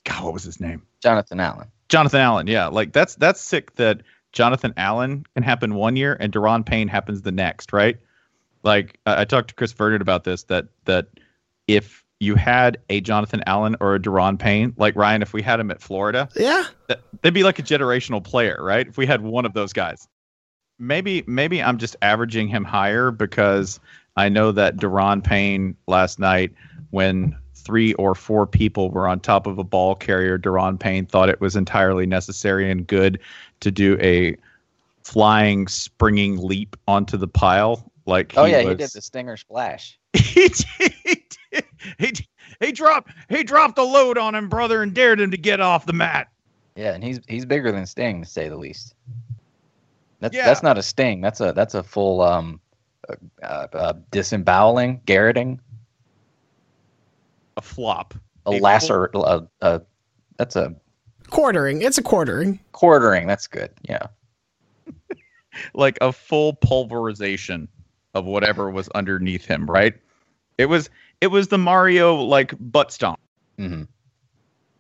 God, 0.05 0.25
what 0.25 0.35
was 0.35 0.45
his 0.45 0.61
name? 0.61 0.83
Jonathan 1.03 1.41
Allen. 1.41 1.69
Jonathan 1.89 2.21
Allen. 2.21 2.47
Yeah, 2.47 2.67
like 2.67 2.93
that's 2.93 3.15
that's 3.17 3.41
sick 3.41 3.75
that 3.77 4.03
Jonathan 4.33 4.75
Allen 4.77 5.25
can 5.35 5.43
happen 5.43 5.75
one 5.75 5.97
year 5.97 6.17
and 6.19 6.33
Da'Ron 6.33 6.65
Payne 6.67 6.89
happens 6.89 7.23
the 7.23 7.33
next, 7.33 7.73
right? 7.73 7.97
Like 8.63 8.99
I, 9.07 9.23
I 9.23 9.25
talked 9.25 9.49
to 9.49 9.55
Chris 9.55 9.73
Verdon 9.73 10.03
about 10.03 10.25
this 10.25 10.45
that 10.45 10.67
that 10.85 11.09
if 11.67 12.04
you 12.21 12.35
had 12.37 12.79
a 12.89 13.01
Jonathan 13.01 13.43
Allen 13.47 13.77
or 13.81 13.95
a 13.97 14.01
Da'Ron 14.01 14.39
Payne, 14.39 14.73
like 14.77 14.97
Ryan, 14.97 15.21
if 15.23 15.33
we 15.33 15.43
had 15.43 15.61
him 15.61 15.71
at 15.71 15.81
Florida, 15.83 16.29
Yeah. 16.37 16.65
that, 16.89 17.01
they'd 17.23 17.35
be 17.35 17.43
like 17.43 17.59
a 17.59 17.63
generational 17.63 18.23
player, 18.23 18.59
right? 18.61 18.87
If 18.87 18.97
we 18.97 19.07
had 19.07 19.21
one 19.23 19.45
of 19.45 19.53
those 19.53 19.73
guys. 19.73 20.09
Maybe 20.79 21.23
maybe 21.27 21.63
I'm 21.63 21.79
just 21.79 21.95
averaging 22.03 22.49
him 22.49 22.65
higher 22.65 23.11
because 23.13 23.79
I 24.17 24.29
know 24.29 24.51
that 24.53 24.77
Da'Ron 24.77 25.23
Payne 25.23 25.77
last 25.87 26.19
night 26.19 26.53
when 26.91 27.37
three 27.55 27.95
or 27.95 28.15
four 28.15 28.47
people 28.47 28.91
were 28.91 29.07
on 29.09 29.21
top 29.21 29.47
of 29.47 29.59
a 29.59 29.65
ball 29.65 29.95
carrier, 29.95 30.39
Da'Ron 30.39 30.79
Payne 30.79 31.07
thought 31.07 31.29
it 31.29 31.41
was 31.41 31.57
entirely 31.57 32.07
necessary 32.07 32.71
and 32.71 32.87
good 32.87 33.21
to 33.61 33.71
do 33.71 33.97
a 34.01 34.37
flying 35.05 35.69
springing 35.69 36.39
leap 36.39 36.77
onto 36.89 37.17
the 37.17 37.29
pile. 37.29 37.91
Like 38.07 38.35
Oh 38.37 38.45
yeah, 38.45 38.59
was, 38.65 38.69
he 38.69 38.75
did 38.75 38.91
the 38.91 39.01
stinger 39.03 39.37
splash. 39.37 39.99
he 40.13 40.49
did. 40.49 41.23
He, 41.99 42.13
he 42.61 42.73
dropped 42.73 43.11
he 43.29 43.43
dropped 43.43 43.77
the 43.77 43.83
load 43.85 44.19
on 44.19 44.35
him, 44.35 44.49
brother, 44.49 44.83
and 44.83 44.95
dared 44.95 45.21
him 45.21 45.31
to 45.31 45.37
get 45.37 45.61
off 45.61 45.87
the 45.87 45.93
mat. 45.93 46.29
Yeah, 46.77 46.95
and 46.95 47.03
he's 47.05 47.21
he's 47.29 47.45
bigger 47.45 47.71
than 47.73 47.87
Sting 47.87 48.23
to 48.23 48.29
say 48.29 48.49
the 48.49 48.57
least. 48.57 48.95
That's 50.21 50.35
Yeah. 50.35 50.47
that's 50.47 50.63
not 50.63 50.79
a 50.79 50.83
Sting. 50.83 51.21
That's 51.21 51.41
a 51.41 51.53
that's 51.53 51.75
a 51.75 51.83
full 51.83 52.21
um 52.23 52.61
uh, 53.09 53.15
uh, 53.43 53.67
uh, 53.73 53.93
disemboweling, 54.11 55.01
garroting, 55.07 55.59
A 57.57 57.61
flop. 57.61 58.15
a 58.47 58.51
A 58.51 58.61
lacer, 58.61 59.09
uh, 59.15 59.41
uh, 59.63 59.79
that's 60.39 60.57
a 60.57 60.75
Quartering. 61.29 61.83
It's 61.83 61.99
a 61.99 62.03
quartering. 62.03 62.61
quartering. 62.73 63.27
That's 63.27 63.47
good. 63.47 63.71
Yeah. 63.89 64.07
like 65.75 65.99
a 66.01 66.13
full 66.13 66.53
pulverization 66.55 67.69
of 68.15 68.25
whatever 68.25 68.71
was 68.71 68.89
underneath 68.91 69.45
him, 69.45 69.67
right? 69.67 69.95
It 70.59 70.67
was 70.67 70.91
it 71.25 71.31
was 71.31 71.49
the 71.49 71.57
Mario 71.57 72.17
like 72.17 72.53
butt 72.61 72.93
stomp. 72.93 73.19
hmm 73.57 73.85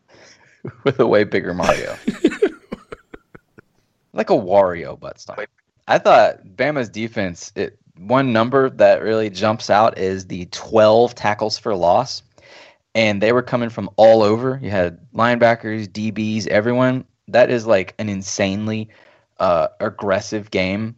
With 0.84 1.00
a 1.00 1.06
way 1.06 1.24
bigger 1.24 1.54
Mario. 1.54 1.96
like 4.12 4.28
a 4.28 4.34
Wario 4.34 5.00
butt 5.00 5.18
stomp. 5.18 5.40
I 5.88 5.96
thought 5.96 6.44
Bama's 6.44 6.90
defense, 6.90 7.50
it 7.56 7.78
one 7.96 8.34
number 8.34 8.68
that 8.68 9.02
really 9.02 9.30
jumps 9.30 9.70
out 9.70 9.96
is 9.96 10.26
the 10.26 10.44
12 10.46 11.14
tackles 11.14 11.56
for 11.56 11.74
loss. 11.74 12.22
And 12.94 13.22
they 13.22 13.32
were 13.32 13.42
coming 13.42 13.70
from 13.70 13.88
all 13.96 14.22
over. 14.22 14.60
You 14.62 14.70
had 14.70 14.98
linebackers, 15.14 15.88
DBs, 15.88 16.46
everyone. 16.48 17.06
That 17.28 17.50
is 17.50 17.66
like 17.66 17.94
an 17.98 18.10
insanely 18.10 18.90
uh, 19.40 19.68
aggressive 19.80 20.50
game. 20.50 20.94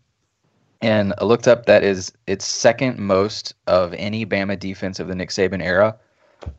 And 0.86 1.14
I 1.18 1.24
looked 1.24 1.48
up 1.48 1.66
that 1.66 1.82
is 1.82 2.12
its 2.28 2.44
second 2.44 3.00
most 3.00 3.54
of 3.66 3.92
any 3.94 4.24
Bama 4.24 4.56
defense 4.56 5.00
of 5.00 5.08
the 5.08 5.16
Nick 5.16 5.30
Saban 5.30 5.60
era, 5.60 5.96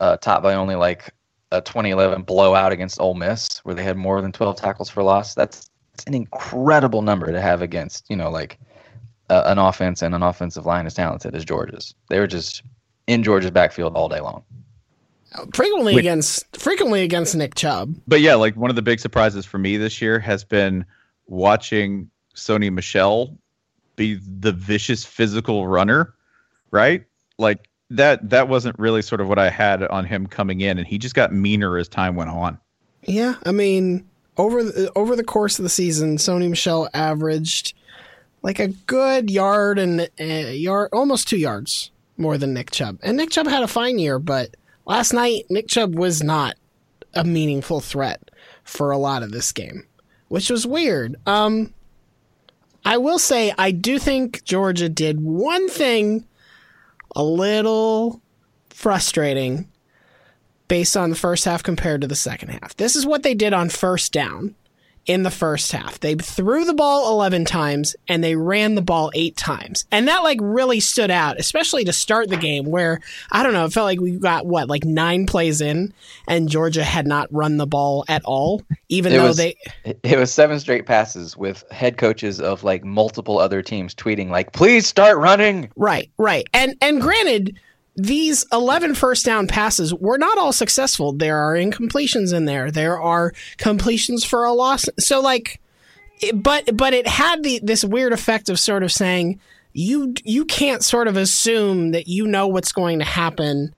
uh, 0.00 0.18
topped 0.18 0.42
by 0.42 0.52
only 0.52 0.74
like 0.74 1.14
a 1.50 1.62
2011 1.62 2.24
blowout 2.24 2.70
against 2.70 3.00
Ole 3.00 3.14
Miss, 3.14 3.60
where 3.64 3.74
they 3.74 3.82
had 3.82 3.96
more 3.96 4.20
than 4.20 4.30
12 4.30 4.56
tackles 4.56 4.90
for 4.90 5.02
loss. 5.02 5.34
That's, 5.34 5.70
that's 5.92 6.04
an 6.04 6.12
incredible 6.12 7.00
number 7.00 7.32
to 7.32 7.40
have 7.40 7.62
against, 7.62 8.04
you 8.10 8.16
know, 8.16 8.30
like 8.30 8.58
uh, 9.30 9.44
an 9.46 9.56
offense 9.56 10.02
and 10.02 10.14
an 10.14 10.22
offensive 10.22 10.66
line 10.66 10.84
as 10.84 10.92
talented 10.92 11.34
as 11.34 11.42
Georgia's. 11.46 11.94
They 12.10 12.18
were 12.20 12.26
just 12.26 12.62
in 13.06 13.22
Georgia's 13.22 13.52
backfield 13.52 13.94
all 13.96 14.10
day 14.10 14.20
long. 14.20 14.44
Frequently 15.54 15.94
Wait. 15.94 16.00
against 16.00 16.54
frequently 16.54 17.02
against 17.02 17.34
Nick 17.34 17.54
Chubb. 17.54 17.94
But 18.06 18.20
yeah, 18.20 18.34
like 18.34 18.56
one 18.56 18.68
of 18.68 18.76
the 18.76 18.82
big 18.82 19.00
surprises 19.00 19.46
for 19.46 19.56
me 19.56 19.78
this 19.78 20.02
year 20.02 20.18
has 20.18 20.44
been 20.44 20.84
watching 21.28 22.10
Sony 22.34 22.70
Michel 22.70 23.38
be 23.98 24.18
the 24.40 24.52
vicious 24.52 25.04
physical 25.04 25.66
runner, 25.66 26.14
right? 26.70 27.04
Like 27.36 27.68
that 27.90 28.30
that 28.30 28.48
wasn't 28.48 28.78
really 28.78 29.02
sort 29.02 29.20
of 29.20 29.28
what 29.28 29.38
I 29.38 29.50
had 29.50 29.82
on 29.82 30.04
him 30.04 30.26
coming 30.26 30.60
in 30.62 30.78
and 30.78 30.86
he 30.86 30.96
just 30.96 31.14
got 31.14 31.32
meaner 31.32 31.76
as 31.76 31.88
time 31.88 32.16
went 32.16 32.30
on. 32.30 32.58
Yeah, 33.02 33.34
I 33.44 33.52
mean, 33.52 34.08
over 34.36 34.62
the, 34.62 34.90
over 34.94 35.16
the 35.16 35.24
course 35.24 35.58
of 35.58 35.62
the 35.62 35.68
season, 35.68 36.16
Sony 36.16 36.48
Michel 36.48 36.88
averaged 36.94 37.74
like 38.42 38.58
a 38.58 38.68
good 38.68 39.30
yard 39.30 39.78
and 39.78 40.08
a 40.18 40.54
yard, 40.54 40.90
almost 40.92 41.28
two 41.28 41.38
yards 41.38 41.90
more 42.16 42.38
than 42.38 42.54
Nick 42.54 42.70
Chubb. 42.70 42.98
And 43.02 43.16
Nick 43.16 43.30
Chubb 43.30 43.46
had 43.46 43.62
a 43.62 43.68
fine 43.68 43.98
year, 43.98 44.18
but 44.18 44.54
last 44.86 45.12
night 45.12 45.44
Nick 45.50 45.68
Chubb 45.68 45.94
was 45.94 46.22
not 46.22 46.56
a 47.14 47.24
meaningful 47.24 47.80
threat 47.80 48.30
for 48.64 48.90
a 48.90 48.98
lot 48.98 49.22
of 49.22 49.32
this 49.32 49.52
game, 49.52 49.86
which 50.28 50.50
was 50.50 50.66
weird. 50.66 51.16
Um, 51.26 51.72
I 52.88 52.96
will 52.96 53.18
say 53.18 53.52
I 53.58 53.70
do 53.70 53.98
think 53.98 54.44
Georgia 54.44 54.88
did 54.88 55.20
one 55.20 55.68
thing 55.68 56.24
a 57.14 57.22
little 57.22 58.22
frustrating 58.70 59.68
based 60.68 60.96
on 60.96 61.10
the 61.10 61.16
first 61.16 61.44
half 61.44 61.62
compared 61.62 62.00
to 62.00 62.06
the 62.06 62.14
second 62.14 62.48
half. 62.48 62.74
This 62.78 62.96
is 62.96 63.04
what 63.04 63.22
they 63.22 63.34
did 63.34 63.52
on 63.52 63.68
first 63.68 64.10
down 64.14 64.54
in 65.08 65.22
the 65.24 65.30
first 65.30 65.72
half. 65.72 65.98
They 65.98 66.14
threw 66.14 66.64
the 66.64 66.74
ball 66.74 67.10
11 67.12 67.46
times 67.46 67.96
and 68.08 68.22
they 68.22 68.36
ran 68.36 68.74
the 68.74 68.82
ball 68.82 69.10
8 69.14 69.36
times. 69.36 69.86
And 69.90 70.06
that 70.06 70.22
like 70.22 70.38
really 70.40 70.78
stood 70.80 71.10
out, 71.10 71.40
especially 71.40 71.84
to 71.84 71.92
start 71.92 72.28
the 72.28 72.36
game 72.36 72.66
where 72.66 73.00
I 73.32 73.42
don't 73.42 73.54
know, 73.54 73.64
it 73.64 73.72
felt 73.72 73.86
like 73.86 74.00
we 74.00 74.12
got 74.12 74.46
what, 74.46 74.68
like 74.68 74.84
9 74.84 75.26
plays 75.26 75.60
in 75.60 75.92
and 76.28 76.48
Georgia 76.48 76.84
had 76.84 77.06
not 77.06 77.26
run 77.32 77.56
the 77.56 77.66
ball 77.66 78.04
at 78.08 78.22
all 78.24 78.62
even 78.90 79.12
It 79.12 79.16
though 79.16 79.26
was- 79.28 79.36
they 79.38 79.56
it 80.02 80.18
was 80.18 80.32
seven 80.32 80.60
straight 80.60 80.86
passes 80.86 81.36
with 81.36 81.64
head 81.70 81.96
coaches 81.96 82.40
of 82.40 82.62
like 82.62 82.84
multiple 82.84 83.38
other 83.38 83.62
teams 83.62 83.94
tweeting 83.94 84.28
like, 84.30 84.52
"Please 84.52 84.86
start 84.86 85.16
running." 85.18 85.70
Right, 85.76 86.10
right. 86.18 86.46
And 86.52 86.74
and 86.82 87.00
granted, 87.00 87.58
these 88.00 88.46
11 88.52 88.94
first 88.94 89.26
down 89.26 89.46
passes 89.48 89.92
were 89.92 90.18
not 90.18 90.38
all 90.38 90.52
successful. 90.52 91.12
There 91.12 91.36
are 91.36 91.54
incompletions 91.54 92.32
in 92.32 92.44
there. 92.44 92.70
There 92.70 92.98
are 93.00 93.32
completions 93.56 94.24
for 94.24 94.44
a 94.44 94.52
loss. 94.52 94.86
So 94.98 95.20
like 95.20 95.60
it- 96.20 96.40
but 96.42 96.76
but 96.76 96.94
it 96.94 97.06
had 97.08 97.42
the 97.42 97.60
this 97.62 97.84
weird 97.84 98.12
effect 98.12 98.48
of 98.48 98.58
sort 98.58 98.82
of 98.84 98.92
saying 98.92 99.40
you 99.72 100.14
you 100.24 100.44
can't 100.44 100.84
sort 100.84 101.08
of 101.08 101.16
assume 101.16 101.90
that 101.90 102.06
you 102.08 102.26
know 102.26 102.46
what's 102.46 102.72
going 102.72 103.00
to 103.00 103.04
happen. 103.04 103.74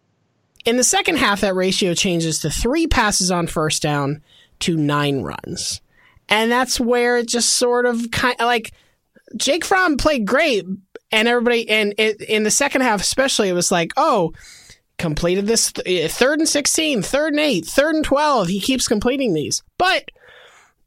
In 0.67 0.77
the 0.77 0.85
second 0.85 1.17
half 1.17 1.41
that 1.41 1.55
ratio 1.55 1.95
changes 1.95 2.41
to 2.41 2.51
3 2.51 2.87
passes 2.87 3.31
on 3.31 3.47
first 3.47 3.81
down 3.83 4.23
to 4.61 4.77
9 4.77 5.23
runs. 5.23 5.81
And 6.29 6.53
that's 6.53 6.79
where 6.79 7.17
it 7.19 7.27
just 7.29 7.55
sort 7.55 7.87
of 7.87 8.11
kind 8.11 8.37
of 8.39 8.45
like 8.47 8.73
Jake 9.37 9.65
Fromm 9.65 9.97
played 9.97 10.27
great, 10.27 10.67
and 11.13 11.29
everybody, 11.29 11.69
and 11.69 11.95
it, 11.99 12.21
in 12.23 12.43
the 12.45 12.51
second 12.51 12.83
half 12.83 13.01
especially, 13.01 13.49
it 13.49 13.53
was 13.55 13.71
like, 13.73 13.93
oh, 13.97 14.33
completed 14.99 15.47
this 15.47 15.73
th- 15.73 16.05
uh, 16.05 16.09
third 16.13 16.39
and 16.39 16.49
16, 16.49 17.03
third 17.03 17.33
and 17.33 17.41
8, 17.41 17.65
third 17.65 17.95
and 17.95 18.05
12. 18.05 18.49
He 18.49 18.61
keeps 18.61 18.87
completing 18.87 19.33
these. 19.35 19.63
But 19.79 20.11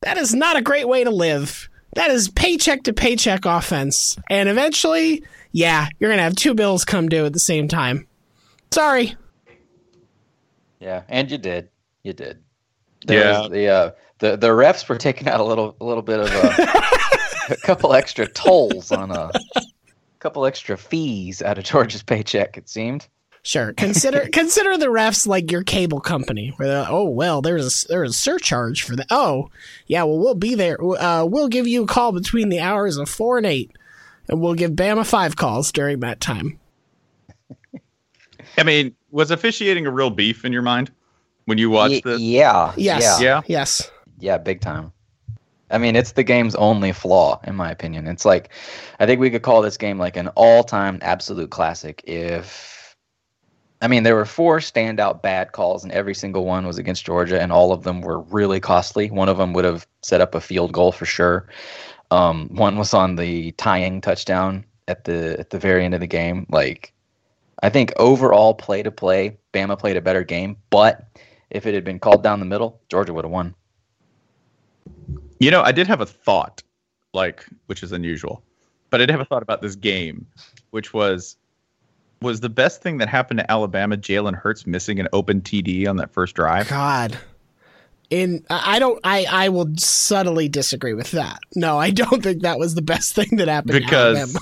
that 0.02 0.18
is 0.18 0.34
not 0.34 0.56
a 0.58 0.62
great 0.62 0.88
way 0.88 1.04
to 1.04 1.10
live. 1.10 1.68
That 1.96 2.10
is 2.12 2.30
paycheck 2.30 2.84
to 2.84 2.94
paycheck 2.94 3.46
offense. 3.46 4.18
And 4.30 4.50
eventually, 4.50 5.24
yeah, 5.52 5.88
you're 6.00 6.10
going 6.10 6.18
to 6.20 6.24
have 6.24 6.36
two 6.36 6.54
bills 6.54 6.86
come 6.86 7.10
due 7.10 7.26
at 7.26 7.34
the 7.34 7.40
same 7.40 7.68
time. 7.68 8.08
Sorry. 8.72 9.16
Yeah, 10.80 11.04
and 11.08 11.30
you 11.32 11.38
did. 11.38 11.70
You 12.04 12.14
did. 12.14 12.40
There 13.06 13.20
Yeah. 13.20 13.48
the 13.50 13.68
uh, 13.68 13.92
the 14.20 14.38
the 14.38 14.48
refs 14.50 14.88
were 14.88 14.98
taking 14.98 15.28
out 15.28 15.40
a 15.40 15.44
little 15.44 15.76
a 15.80 15.86
little 15.86 16.02
bit 16.04 16.20
of 16.20 16.28
a, 16.28 16.84
a 17.54 17.58
couple 17.58 17.94
extra 17.94 18.28
tolls 18.28 18.92
on 18.92 19.12
a 19.12 19.32
couple 20.24 20.46
extra 20.46 20.78
fees 20.78 21.42
out 21.42 21.58
of 21.58 21.64
George's 21.66 22.02
paycheck. 22.04 22.58
It 22.58 22.68
seemed. 22.70 23.08
Sure. 23.44 23.74
Consider 23.74 24.30
consider 24.34 24.78
the 24.78 24.86
refs 24.86 25.28
like 25.28 25.52
your 25.52 25.64
cable 25.64 26.00
company, 26.00 26.54
where 26.56 26.68
they're 26.70 26.80
like, 26.82 26.90
oh 26.90 27.10
well, 27.10 27.42
there's 27.42 27.84
a, 27.86 27.88
there's 27.90 28.12
a 28.12 28.14
surcharge 28.18 28.84
for 28.84 28.96
that. 28.96 29.08
Oh 29.10 29.50
yeah, 29.86 30.04
well 30.04 30.18
we'll 30.18 30.34
be 30.34 30.56
there. 30.56 30.82
Uh, 30.82 31.26
we'll 31.26 31.50
give 31.50 31.68
you 31.68 31.84
a 31.84 31.88
call 31.88 32.14
between 32.14 32.48
the 32.50 32.62
hours 32.62 32.96
of 32.98 33.10
four 33.10 33.38
and 33.38 33.46
eight, 33.46 33.72
and 34.30 34.40
we'll 34.40 34.54
give 34.54 34.72
Bama 34.72 35.06
five 35.06 35.36
calls 35.36 35.74
during 35.74 36.00
that 36.00 36.22
time. 36.22 36.58
I 38.58 38.64
mean, 38.64 38.96
was 39.12 39.30
officiating 39.32 39.88
a 39.88 39.92
real 39.92 40.10
beef 40.10 40.46
in 40.46 40.54
your 40.54 40.62
mind 40.62 40.92
when 41.46 41.58
you 41.58 41.70
watched 41.70 41.96
Ye- 41.96 42.02
this? 42.06 42.22
yeah. 42.22 42.72
Yes. 42.78 43.20
Yeah. 43.20 43.26
Yeah. 43.26 43.42
Yes. 43.48 43.92
Yeah, 44.20 44.38
big 44.38 44.62
time. 44.62 44.93
I 45.74 45.80
mean, 45.80 45.96
it's 45.96 46.12
the 46.12 46.24
game's 46.24 46.56
only 46.56 46.92
flaw, 46.92 47.42
in 47.46 47.56
my 47.56 47.72
opinion. 47.72 48.08
It's 48.08 48.26
like, 48.26 48.50
I 49.00 49.06
think 49.06 49.20
we 49.20 49.32
could 49.32 49.42
call 49.42 49.62
this 49.62 49.76
game 49.76 49.98
like 49.98 50.16
an 50.16 50.28
all-time 50.36 51.00
absolute 51.02 51.50
classic. 51.50 52.04
If, 52.06 52.96
I 53.82 53.88
mean, 53.88 54.04
there 54.04 54.16
were 54.16 54.26
four 54.26 54.60
standout 54.60 55.24
bad 55.24 55.52
calls, 55.52 55.84
and 55.84 55.92
every 55.92 56.14
single 56.14 56.46
one 56.46 56.68
was 56.68 56.78
against 56.78 57.06
Georgia, 57.06 57.42
and 57.42 57.52
all 57.52 57.74
of 57.74 57.84
them 57.84 58.02
were 58.02 58.20
really 58.20 58.60
costly. 58.60 59.10
One 59.10 59.30
of 59.30 59.38
them 59.38 59.52
would 59.54 59.66
have 59.66 59.88
set 60.04 60.22
up 60.22 60.36
a 60.36 60.42
field 60.42 60.72
goal 60.72 60.92
for 60.92 61.06
sure. 61.06 61.50
Um, 62.12 62.50
one 62.50 62.78
was 62.78 62.94
on 62.94 63.16
the 63.16 63.52
tying 63.54 64.00
touchdown 64.00 64.66
at 64.88 65.06
the 65.06 65.40
at 65.40 65.50
the 65.50 65.58
very 65.58 65.84
end 65.84 65.96
of 65.96 66.02
the 66.02 66.08
game. 66.08 66.46
Like, 66.50 66.94
I 67.64 67.70
think 67.70 67.92
overall 67.98 68.54
play 68.54 68.84
to 68.84 68.92
play, 68.92 69.38
Bama 69.54 69.80
played 69.80 69.98
a 69.98 70.02
better 70.02 70.24
game, 70.24 70.58
but 70.70 71.08
if 71.50 71.66
it 71.66 71.74
had 71.74 71.84
been 71.84 72.00
called 72.00 72.22
down 72.22 72.40
the 72.40 72.46
middle, 72.46 72.80
Georgia 72.90 73.14
would 73.14 73.26
have 73.26 73.32
won. 73.32 73.56
You 75.40 75.52
know, 75.52 75.62
I 75.62 75.72
did 75.72 75.88
have 75.88 76.02
a 76.02 76.06
thought, 76.06 76.64
like, 77.14 77.46
which 77.66 77.84
is 77.84 77.92
unusual, 77.92 78.44
but 78.90 79.02
I 79.02 79.06
did 79.06 79.12
have 79.12 79.22
a 79.22 79.26
thought 79.26 79.44
about 79.44 79.62
this 79.62 79.76
game, 79.76 80.26
which 80.72 80.94
was 80.94 81.38
was 82.22 82.40
the 82.40 82.50
best 82.50 82.82
thing 82.82 82.98
that 82.98 83.10
happened 83.10 83.40
to 83.40 83.52
Alabama 83.52 83.98
Jalen 83.98 84.36
Hurts 84.36 84.66
missing 84.66 85.00
an 85.00 85.08
open 85.14 85.42
TD 85.42 85.88
on 85.88 85.98
that 85.98 86.12
first 86.12 86.36
drive. 86.36 86.70
God. 86.70 87.18
In 88.10 88.46
I 88.50 88.80
don't 88.80 89.00
I 89.04 89.26
I 89.30 89.50
will 89.50 89.70
subtly 89.78 90.48
disagree 90.48 90.94
with 90.94 91.12
that. 91.12 91.40
No, 91.56 91.78
I 91.80 91.90
don't 91.90 92.22
think 92.24 92.44
that 92.44 92.60
was 92.60 92.76
the 92.76 92.82
best 92.82 93.14
thing 93.14 93.38
that 93.38 93.48
happened. 93.48 93.80
Because 93.80 94.38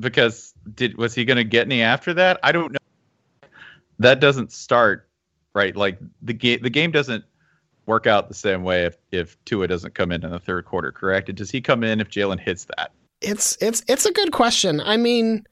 because 0.00 0.52
did 0.74 0.98
was 0.98 1.14
he 1.14 1.24
going 1.24 1.36
to 1.36 1.44
get 1.44 1.66
any 1.66 1.82
after 1.82 2.12
that? 2.14 2.40
I 2.42 2.52
don't 2.52 2.72
know. 2.72 3.48
That 3.98 4.20
doesn't 4.20 4.52
start 4.52 5.08
right. 5.54 5.76
Like 5.76 5.98
the 6.22 6.32
game 6.32 6.60
the 6.62 6.70
game 6.70 6.90
doesn't 6.90 7.24
work 7.86 8.06
out 8.06 8.28
the 8.28 8.34
same 8.34 8.62
way 8.62 8.84
if 8.84 8.96
if 9.10 9.42
Tua 9.44 9.68
doesn't 9.68 9.94
come 9.94 10.12
in 10.12 10.24
in 10.24 10.30
the 10.30 10.38
third 10.38 10.64
quarter. 10.64 10.92
Correct? 10.92 11.28
And 11.28 11.36
Does 11.36 11.50
he 11.50 11.60
come 11.60 11.84
in 11.84 12.00
if 12.00 12.08
Jalen 12.08 12.40
hits 12.40 12.66
that? 12.76 12.92
it's 13.22 13.56
it's 13.60 13.82
it's 13.88 14.06
a 14.06 14.12
good 14.12 14.32
question. 14.32 14.80
I 14.80 14.96
mean, 14.96 15.44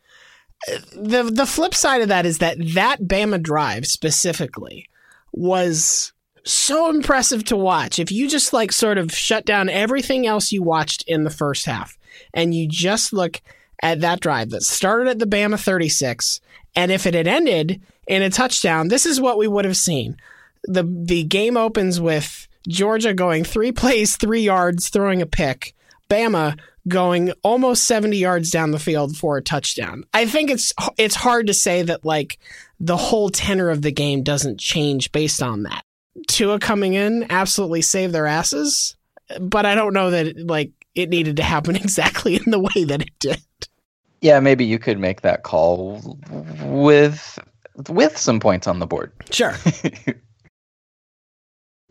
the 0.95 1.23
the 1.23 1.47
flip 1.47 1.75
side 1.75 2.03
of 2.03 2.09
that 2.09 2.27
is 2.27 2.39
that 2.39 2.57
that 2.75 3.03
Bama 3.03 3.41
drive 3.43 3.87
specifically 3.87 4.89
was 5.33 6.13
so 6.45 6.91
impressive 6.91 7.45
to 7.45 7.57
watch. 7.57 7.99
If 7.99 8.11
you 8.11 8.29
just 8.29 8.53
like 8.53 8.73
sort 8.73 8.99
of 8.99 9.13
shut 9.13 9.45
down 9.45 9.69
everything 9.69 10.27
else 10.27 10.53
you 10.53 10.63
watched 10.63 11.05
in 11.07 11.25
the 11.25 11.31
first 11.31 11.67
half 11.67 11.99
and 12.35 12.55
you 12.55 12.67
just 12.67 13.13
look 13.13 13.41
at 13.83 14.01
that 14.01 14.21
drive 14.21 14.51
that 14.51 14.63
started 14.63 15.09
at 15.09 15.19
the 15.19 15.27
Bama 15.27 15.59
36 15.59 16.41
and 16.75 16.91
if 16.91 17.07
it 17.07 17.15
had 17.15 17.27
ended 17.27 17.81
in 18.07 18.23
a 18.23 18.31
touchdown, 18.31 18.89
this 18.89 19.07
is 19.07 19.21
what 19.21 19.39
we 19.39 19.49
would 19.49 19.65
have 19.65 19.77
seen. 19.77 20.17
The 20.65 20.85
the 20.85 21.25
game 21.25 21.57
opens 21.57 22.01
with 22.01 22.49
Georgia 22.69 23.15
going 23.15 23.45
3 23.45 23.73
plays, 23.73 24.17
3 24.17 24.43
yards, 24.43 24.89
throwing 24.89 25.23
a 25.23 25.27
pick. 25.27 25.75
Bama 26.11 26.59
going 26.89 27.33
almost 27.43 27.85
70 27.85 28.17
yards 28.17 28.51
down 28.51 28.71
the 28.71 28.79
field 28.79 29.17
for 29.17 29.37
a 29.37 29.43
touchdown. 29.43 30.05
I 30.13 30.27
think 30.27 30.51
it's 30.51 30.73
it's 30.99 31.15
hard 31.15 31.47
to 31.47 31.55
say 31.55 31.83
that 31.83 32.05
like 32.05 32.39
the 32.79 32.97
whole 32.97 33.31
tenor 33.31 33.71
of 33.71 33.83
the 33.83 33.93
game 33.93 34.23
doesn't 34.23 34.59
change 34.59 35.13
based 35.13 35.43
on 35.43 35.63
that. 35.65 35.85
Tua 36.27 36.59
coming 36.59 36.95
in 36.95 37.27
absolutely 37.31 37.83
saved 37.83 38.13
their 38.13 38.27
asses, 38.27 38.97
but 39.41 39.65
I 39.65 39.75
don't 39.75 39.95
know 39.95 40.11
that 40.11 40.27
it, 40.27 40.47
like 40.47 40.73
it 40.95 41.09
needed 41.09 41.37
to 41.37 41.43
happen 41.43 41.77
exactly 41.77 42.37
in 42.37 42.51
the 42.51 42.61
way 42.61 42.85
that 42.85 43.03
it 43.03 43.19
did. 43.19 43.43
Yeah, 44.21 44.41
maybe 44.41 44.65
you 44.65 44.79
could 44.79 44.99
make 44.99 45.23
that 45.23 45.45
call 45.45 46.19
with 46.63 47.39
with 47.89 48.17
some 48.17 48.41
points 48.41 48.67
on 48.67 48.79
the 48.79 48.87
board. 48.87 49.13
Sure. 49.31 49.55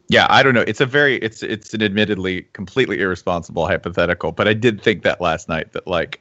Yeah, 0.10 0.26
I 0.30 0.42
don't 0.42 0.56
know. 0.56 0.66
It's 0.68 0.82
a 0.82 0.88
very 0.88 1.18
it's 1.18 1.44
it's 1.44 1.74
an 1.76 1.84
admittedly 1.84 2.42
completely 2.54 3.00
irresponsible 3.00 3.68
hypothetical, 3.68 4.32
but 4.32 4.48
I 4.48 4.54
did 4.54 4.82
think 4.82 5.04
that 5.04 5.22
last 5.22 5.48
night 5.48 5.72
that 5.74 5.88
like 5.88 6.20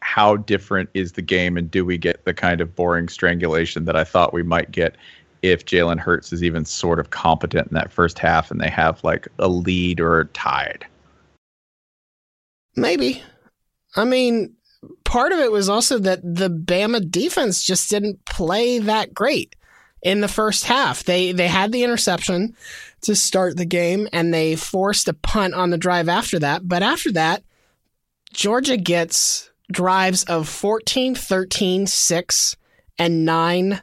how 0.00 0.36
different 0.36 0.90
is 0.94 1.12
the 1.12 1.22
game 1.22 1.56
and 1.56 1.70
do 1.70 1.84
we 1.84 1.96
get 1.96 2.24
the 2.24 2.34
kind 2.34 2.60
of 2.60 2.74
boring 2.74 3.08
strangulation 3.08 3.84
that 3.84 3.94
I 3.94 4.02
thought 4.02 4.32
we 4.34 4.42
might 4.42 4.72
get 4.72 4.96
if 5.42 5.64
Jalen 5.64 6.00
Hurts 6.00 6.32
is 6.32 6.42
even 6.42 6.64
sort 6.64 6.98
of 6.98 7.10
competent 7.10 7.68
in 7.68 7.74
that 7.74 7.92
first 7.92 8.18
half 8.18 8.50
and 8.50 8.60
they 8.60 8.68
have 8.68 9.02
like 9.04 9.28
a 9.38 9.46
lead 9.46 10.00
or 10.00 10.24
tied. 10.34 10.84
Maybe. 12.74 13.22
I 13.94 14.04
mean, 14.04 14.54
part 15.04 15.30
of 15.30 15.38
it 15.38 15.52
was 15.52 15.68
also 15.68 15.98
that 16.00 16.22
the 16.22 16.50
Bama 16.50 17.08
defense 17.08 17.62
just 17.62 17.88
didn't 17.88 18.24
play 18.24 18.80
that 18.80 19.14
great 19.14 19.54
in 20.02 20.20
the 20.20 20.28
first 20.28 20.64
half. 20.64 21.04
They 21.04 21.32
they 21.32 21.48
had 21.48 21.72
the 21.72 21.84
interception 21.84 22.56
to 23.02 23.14
start 23.14 23.56
the 23.56 23.64
game 23.64 24.08
and 24.12 24.32
they 24.32 24.56
forced 24.56 25.08
a 25.08 25.14
punt 25.14 25.54
on 25.54 25.70
the 25.70 25.78
drive 25.78 26.08
after 26.08 26.38
that, 26.40 26.68
but 26.68 26.82
after 26.82 27.12
that 27.12 27.42
Georgia 28.32 28.76
gets 28.76 29.50
drives 29.70 30.24
of 30.24 30.48
14, 30.48 31.14
13, 31.14 31.86
6 31.86 32.56
and 32.98 33.24
9 33.24 33.82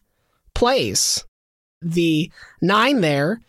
plays. 0.53 1.25
The 1.82 2.32
9 2.62 3.01
there 3.01 3.39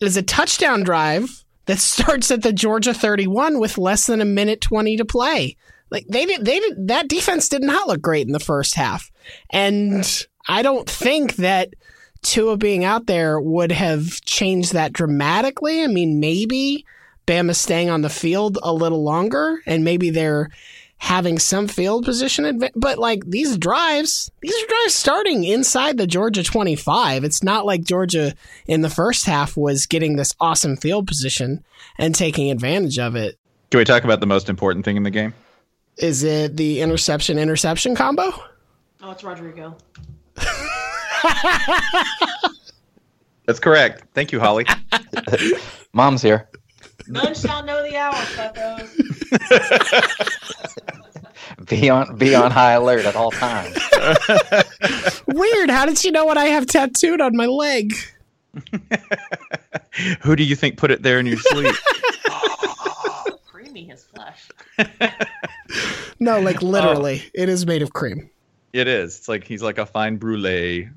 is 0.00 0.16
a 0.16 0.22
touchdown 0.22 0.82
drive 0.82 1.44
that 1.66 1.78
starts 1.78 2.30
at 2.30 2.42
the 2.42 2.52
Georgia 2.52 2.94
31 2.94 3.58
with 3.58 3.78
less 3.78 4.06
than 4.06 4.20
a 4.20 4.26
minute 4.26 4.60
20 4.60 4.96
to 4.96 5.04
play. 5.04 5.56
Like 5.90 6.06
they 6.06 6.26
did 6.26 6.44
they 6.44 6.60
did 6.60 6.88
that 6.88 7.08
defense 7.08 7.48
did 7.48 7.62
not 7.62 7.88
look 7.88 8.02
great 8.02 8.26
in 8.26 8.32
the 8.32 8.40
first 8.40 8.74
half. 8.74 9.10
And 9.50 10.26
I 10.46 10.60
don't 10.60 10.88
think 10.88 11.36
that 11.36 11.70
Tua 12.22 12.56
being 12.56 12.84
out 12.84 13.06
there 13.06 13.40
would 13.40 13.72
have 13.72 14.20
changed 14.22 14.72
that 14.72 14.92
dramatically. 14.92 15.82
I 15.82 15.86
mean, 15.86 16.20
maybe 16.20 16.84
Bama 17.26 17.54
staying 17.54 17.90
on 17.90 18.02
the 18.02 18.10
field 18.10 18.58
a 18.62 18.72
little 18.72 19.02
longer 19.02 19.60
and 19.66 19.84
maybe 19.84 20.10
they're 20.10 20.50
having 20.98 21.38
some 21.38 21.68
field 21.68 22.04
position 22.04 22.44
advantage. 22.44 22.74
But 22.74 22.98
like 22.98 23.22
these 23.24 23.56
drives, 23.56 24.30
these 24.40 24.54
are 24.54 24.66
drives 24.66 24.94
starting 24.94 25.44
inside 25.44 25.96
the 25.96 26.06
Georgia 26.06 26.42
25. 26.42 27.24
It's 27.24 27.42
not 27.42 27.64
like 27.64 27.84
Georgia 27.84 28.34
in 28.66 28.80
the 28.80 28.90
first 28.90 29.24
half 29.26 29.56
was 29.56 29.86
getting 29.86 30.16
this 30.16 30.34
awesome 30.40 30.76
field 30.76 31.06
position 31.06 31.64
and 31.98 32.14
taking 32.14 32.50
advantage 32.50 32.98
of 32.98 33.14
it. 33.14 33.38
Can 33.70 33.78
we 33.78 33.84
talk 33.84 34.04
about 34.04 34.20
the 34.20 34.26
most 34.26 34.48
important 34.48 34.84
thing 34.84 34.96
in 34.96 35.02
the 35.02 35.10
game? 35.10 35.34
Is 35.98 36.24
it 36.24 36.56
the 36.56 36.80
interception 36.80 37.38
interception 37.38 37.94
combo? 37.94 38.32
Oh, 39.02 39.10
it's 39.10 39.22
Rodrigo. 39.22 39.76
That's 43.46 43.60
correct. 43.60 44.04
Thank 44.14 44.32
you, 44.32 44.40
Holly. 44.40 44.66
Mom's 45.92 46.22
here. 46.22 46.48
None 47.06 47.34
shall 47.34 47.64
know 47.64 47.82
the 47.82 47.96
hour, 47.96 48.14
fuckos. 48.14 48.94
Be 51.66 51.90
on 51.90 52.16
be 52.16 52.34
on 52.34 52.50
high 52.50 52.72
alert 52.72 53.04
at 53.04 53.16
all 53.16 53.30
times. 53.30 53.76
Weird. 55.26 55.70
How 55.70 55.86
did 55.86 55.98
she 55.98 56.10
know 56.10 56.24
what 56.24 56.38
I 56.38 56.44
have 56.46 56.66
tattooed 56.66 57.20
on 57.20 57.36
my 57.36 57.46
leg? 57.46 57.94
Who 60.22 60.36
do 60.36 60.44
you 60.44 60.54
think 60.54 60.76
put 60.76 60.90
it 60.90 61.02
there 61.02 61.18
in 61.18 61.26
your 61.26 61.38
sleep? 61.38 61.74
Oh, 62.28 63.24
creamy 63.46 63.84
his 63.84 64.04
flesh. 64.04 64.48
No, 66.20 66.40
like 66.40 66.62
literally, 66.62 67.22
oh. 67.24 67.30
it 67.34 67.48
is 67.48 67.66
made 67.66 67.82
of 67.82 67.92
cream. 67.92 68.30
It 68.72 68.88
is. 68.88 69.16
It's 69.16 69.28
like 69.28 69.44
he's 69.44 69.62
like 69.62 69.78
a 69.78 69.86
fine 69.86 70.16
brulee. 70.16 70.90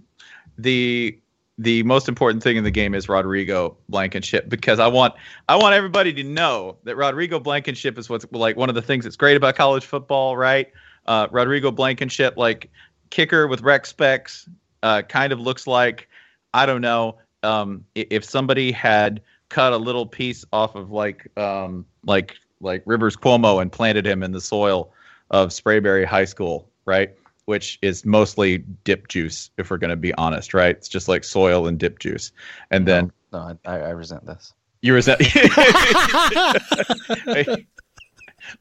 The 0.58 1.18
the 1.58 1.84
most 1.84 2.08
important 2.08 2.42
thing 2.42 2.58
in 2.58 2.64
the 2.64 2.72
game 2.72 2.96
is 2.96 3.08
Rodrigo 3.08 3.78
Blankenship 3.88 4.50
because 4.50 4.80
I 4.80 4.88
want 4.88 5.14
I 5.48 5.56
want 5.56 5.76
everybody 5.76 6.12
to 6.14 6.24
know 6.24 6.78
that 6.84 6.96
Rodrigo 6.96 7.40
Blankenship 7.40 7.98
is 7.98 8.10
what's 8.10 8.26
like 8.32 8.56
one 8.56 8.70
of 8.70 8.76
the 8.76 8.82
things 8.82 9.04
that's 9.04 9.16
great 9.16 9.38
about 9.38 9.56
college 9.56 9.86
football, 9.86 10.38
right? 10.38 10.72
Uh, 11.06 11.28
Rodrigo 11.32 11.72
Blankenship, 11.72 12.36
like 12.38 12.70
kicker 13.10 13.48
with 13.48 13.62
rec 13.62 13.86
specs, 13.86 14.50
uh, 14.84 15.02
kind 15.04 15.32
of 15.32 15.40
looks 15.40 15.68
like 15.68 16.08
I 16.54 16.66
don't 16.66 16.82
know 16.82 17.18
um, 17.44 17.86
if 17.96 18.24
somebody 18.24 18.72
had 18.72 19.22
cut 19.50 19.74
a 19.74 19.78
little 19.78 20.06
piece 20.06 20.46
off 20.54 20.76
of 20.76 20.92
like 20.92 21.28
um, 21.38 21.86
like 22.06 22.36
like 22.60 22.84
Rivers 22.86 23.16
Cuomo 23.16 23.62
and 23.62 23.72
planted 23.72 24.06
him 24.06 24.24
in 24.24 24.32
the 24.32 24.42
soil 24.42 24.92
of 25.30 25.50
Sprayberry 25.50 26.06
High 26.06 26.26
School, 26.26 26.70
right? 26.86 27.12
Which 27.52 27.78
is 27.82 28.06
mostly 28.06 28.60
dip 28.86 29.10
juice, 29.10 29.50
if 29.58 29.70
we're 29.70 29.78
going 29.78 29.90
to 29.90 29.98
be 29.98 30.14
honest, 30.14 30.54
right? 30.54 30.74
It's 30.74 30.88
just 30.88 31.10
like 31.10 31.26
soil 31.26 31.68
and 31.68 31.78
dip 31.78 32.00
juice, 32.00 32.32
and 32.70 32.88
then 32.88 33.12
No, 33.34 33.40
I, 33.40 33.58
I 33.70 33.80
I 33.80 33.90
resent 33.90 34.26
this. 34.26 34.54
you 34.82 34.94
resent. 34.94 35.20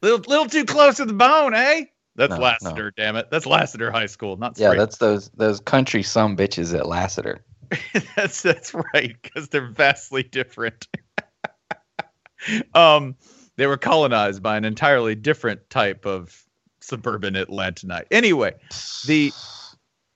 little 0.01 0.19
little 0.27 0.45
too 0.47 0.65
close 0.65 0.97
to 0.97 1.05
the 1.05 1.13
bone, 1.13 1.53
eh? 1.53 1.85
That's 2.17 2.31
No, 2.31 2.35
no. 2.35 2.41
Lassiter, 2.43 2.91
damn 2.91 3.15
it. 3.15 3.29
That's 3.31 3.45
Lassiter 3.45 3.91
High 3.91 4.07
School, 4.07 4.35
not 4.35 4.59
Yeah, 4.59 4.73
that's 4.73 4.97
those 4.97 5.29
those 5.29 5.61
country 5.61 6.03
some 6.03 6.35
bitches 6.35 6.77
at 6.77 6.85
Lassiter. 6.85 7.45
that's 8.17 8.41
that's 8.41 8.73
right 8.73 9.15
because 9.21 9.47
they're 9.47 9.71
vastly 9.71 10.23
different. 10.23 10.85
um, 12.73 13.15
they 13.55 13.67
were 13.67 13.77
colonized 13.77 14.43
by 14.43 14.57
an 14.57 14.65
entirely 14.65 15.15
different 15.15 15.69
type 15.69 16.05
of 16.05 16.43
suburban 16.81 17.35
Atlantonite. 17.35 18.05
Anyway, 18.11 18.53
the 19.05 19.31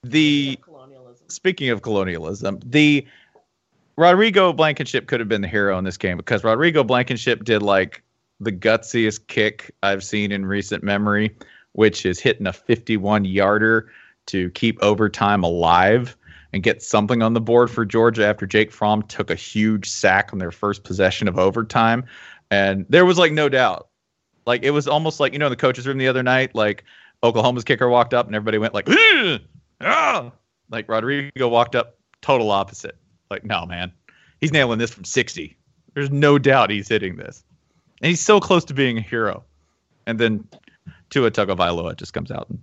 the 0.02 0.58
colonialism. 0.62 1.28
speaking 1.28 1.70
of 1.70 1.82
colonialism, 1.82 2.60
the 2.64 3.06
Rodrigo 3.96 4.52
Blankenship 4.52 5.06
could 5.06 5.20
have 5.20 5.28
been 5.28 5.40
the 5.40 5.48
hero 5.48 5.78
in 5.78 5.84
this 5.84 5.96
game 5.96 6.16
because 6.16 6.44
Rodrigo 6.44 6.84
Blankenship 6.84 7.44
did 7.44 7.62
like 7.62 8.02
the 8.40 8.52
gutsiest 8.52 9.26
kick 9.28 9.74
I've 9.82 10.04
seen 10.04 10.32
in 10.32 10.44
recent 10.44 10.84
memory, 10.84 11.34
which 11.72 12.04
is 12.04 12.20
hitting 12.20 12.46
a 12.46 12.52
51 12.52 13.24
yarder 13.24 13.90
to 14.26 14.50
keep 14.50 14.78
overtime 14.82 15.42
alive 15.42 16.16
and 16.52 16.62
get 16.62 16.82
something 16.82 17.22
on 17.22 17.32
the 17.32 17.40
board 17.40 17.70
for 17.70 17.84
Georgia 17.84 18.26
after 18.26 18.46
Jake 18.46 18.70
Fromm 18.70 19.02
took 19.02 19.30
a 19.30 19.34
huge 19.34 19.88
sack 19.88 20.30
on 20.32 20.38
their 20.38 20.50
first 20.50 20.84
possession 20.84 21.28
of 21.28 21.38
overtime. 21.38 22.04
And 22.50 22.86
there 22.88 23.04
was 23.04 23.18
like 23.18 23.32
no 23.32 23.48
doubt. 23.48 23.88
Like 24.46 24.62
it 24.62 24.70
was 24.70 24.86
almost 24.86 25.20
like, 25.20 25.32
you 25.32 25.38
know, 25.38 25.46
in 25.46 25.50
the 25.50 25.56
coaches 25.56 25.86
room 25.86 25.98
the 25.98 26.08
other 26.08 26.22
night, 26.22 26.54
like 26.54 26.84
Oklahoma's 27.22 27.64
kicker 27.64 27.88
walked 27.88 28.14
up 28.14 28.26
and 28.26 28.34
everybody 28.34 28.58
went 28.58 28.74
like, 28.74 28.88
ah! 29.80 30.32
like 30.70 30.88
Rodrigo 30.88 31.48
walked 31.48 31.74
up, 31.74 31.98
total 32.22 32.50
opposite. 32.50 32.96
Like, 33.30 33.44
no, 33.44 33.66
man, 33.66 33.92
he's 34.40 34.52
nailing 34.52 34.78
this 34.78 34.92
from 34.92 35.04
60. 35.04 35.56
There's 35.94 36.10
no 36.10 36.38
doubt 36.38 36.70
he's 36.70 36.88
hitting 36.88 37.16
this. 37.16 37.42
And 38.00 38.10
he's 38.10 38.20
so 38.20 38.40
close 38.40 38.64
to 38.66 38.74
being 38.74 38.98
a 38.98 39.00
hero. 39.00 39.44
And 40.06 40.18
then 40.18 40.46
Tua 41.10 41.30
Tagovailoa 41.30 41.96
just 41.96 42.12
comes 42.12 42.30
out 42.30 42.48
and 42.48 42.60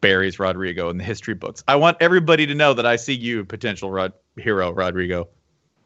buries 0.00 0.38
Rodrigo 0.38 0.90
in 0.90 0.98
the 0.98 1.04
history 1.04 1.34
books. 1.34 1.64
I 1.66 1.76
want 1.76 1.96
everybody 2.00 2.46
to 2.46 2.54
know 2.54 2.74
that 2.74 2.86
I 2.86 2.96
see 2.96 3.14
you, 3.14 3.44
potential 3.44 3.90
Rod- 3.90 4.12
hero, 4.36 4.70
Rodrigo. 4.70 5.28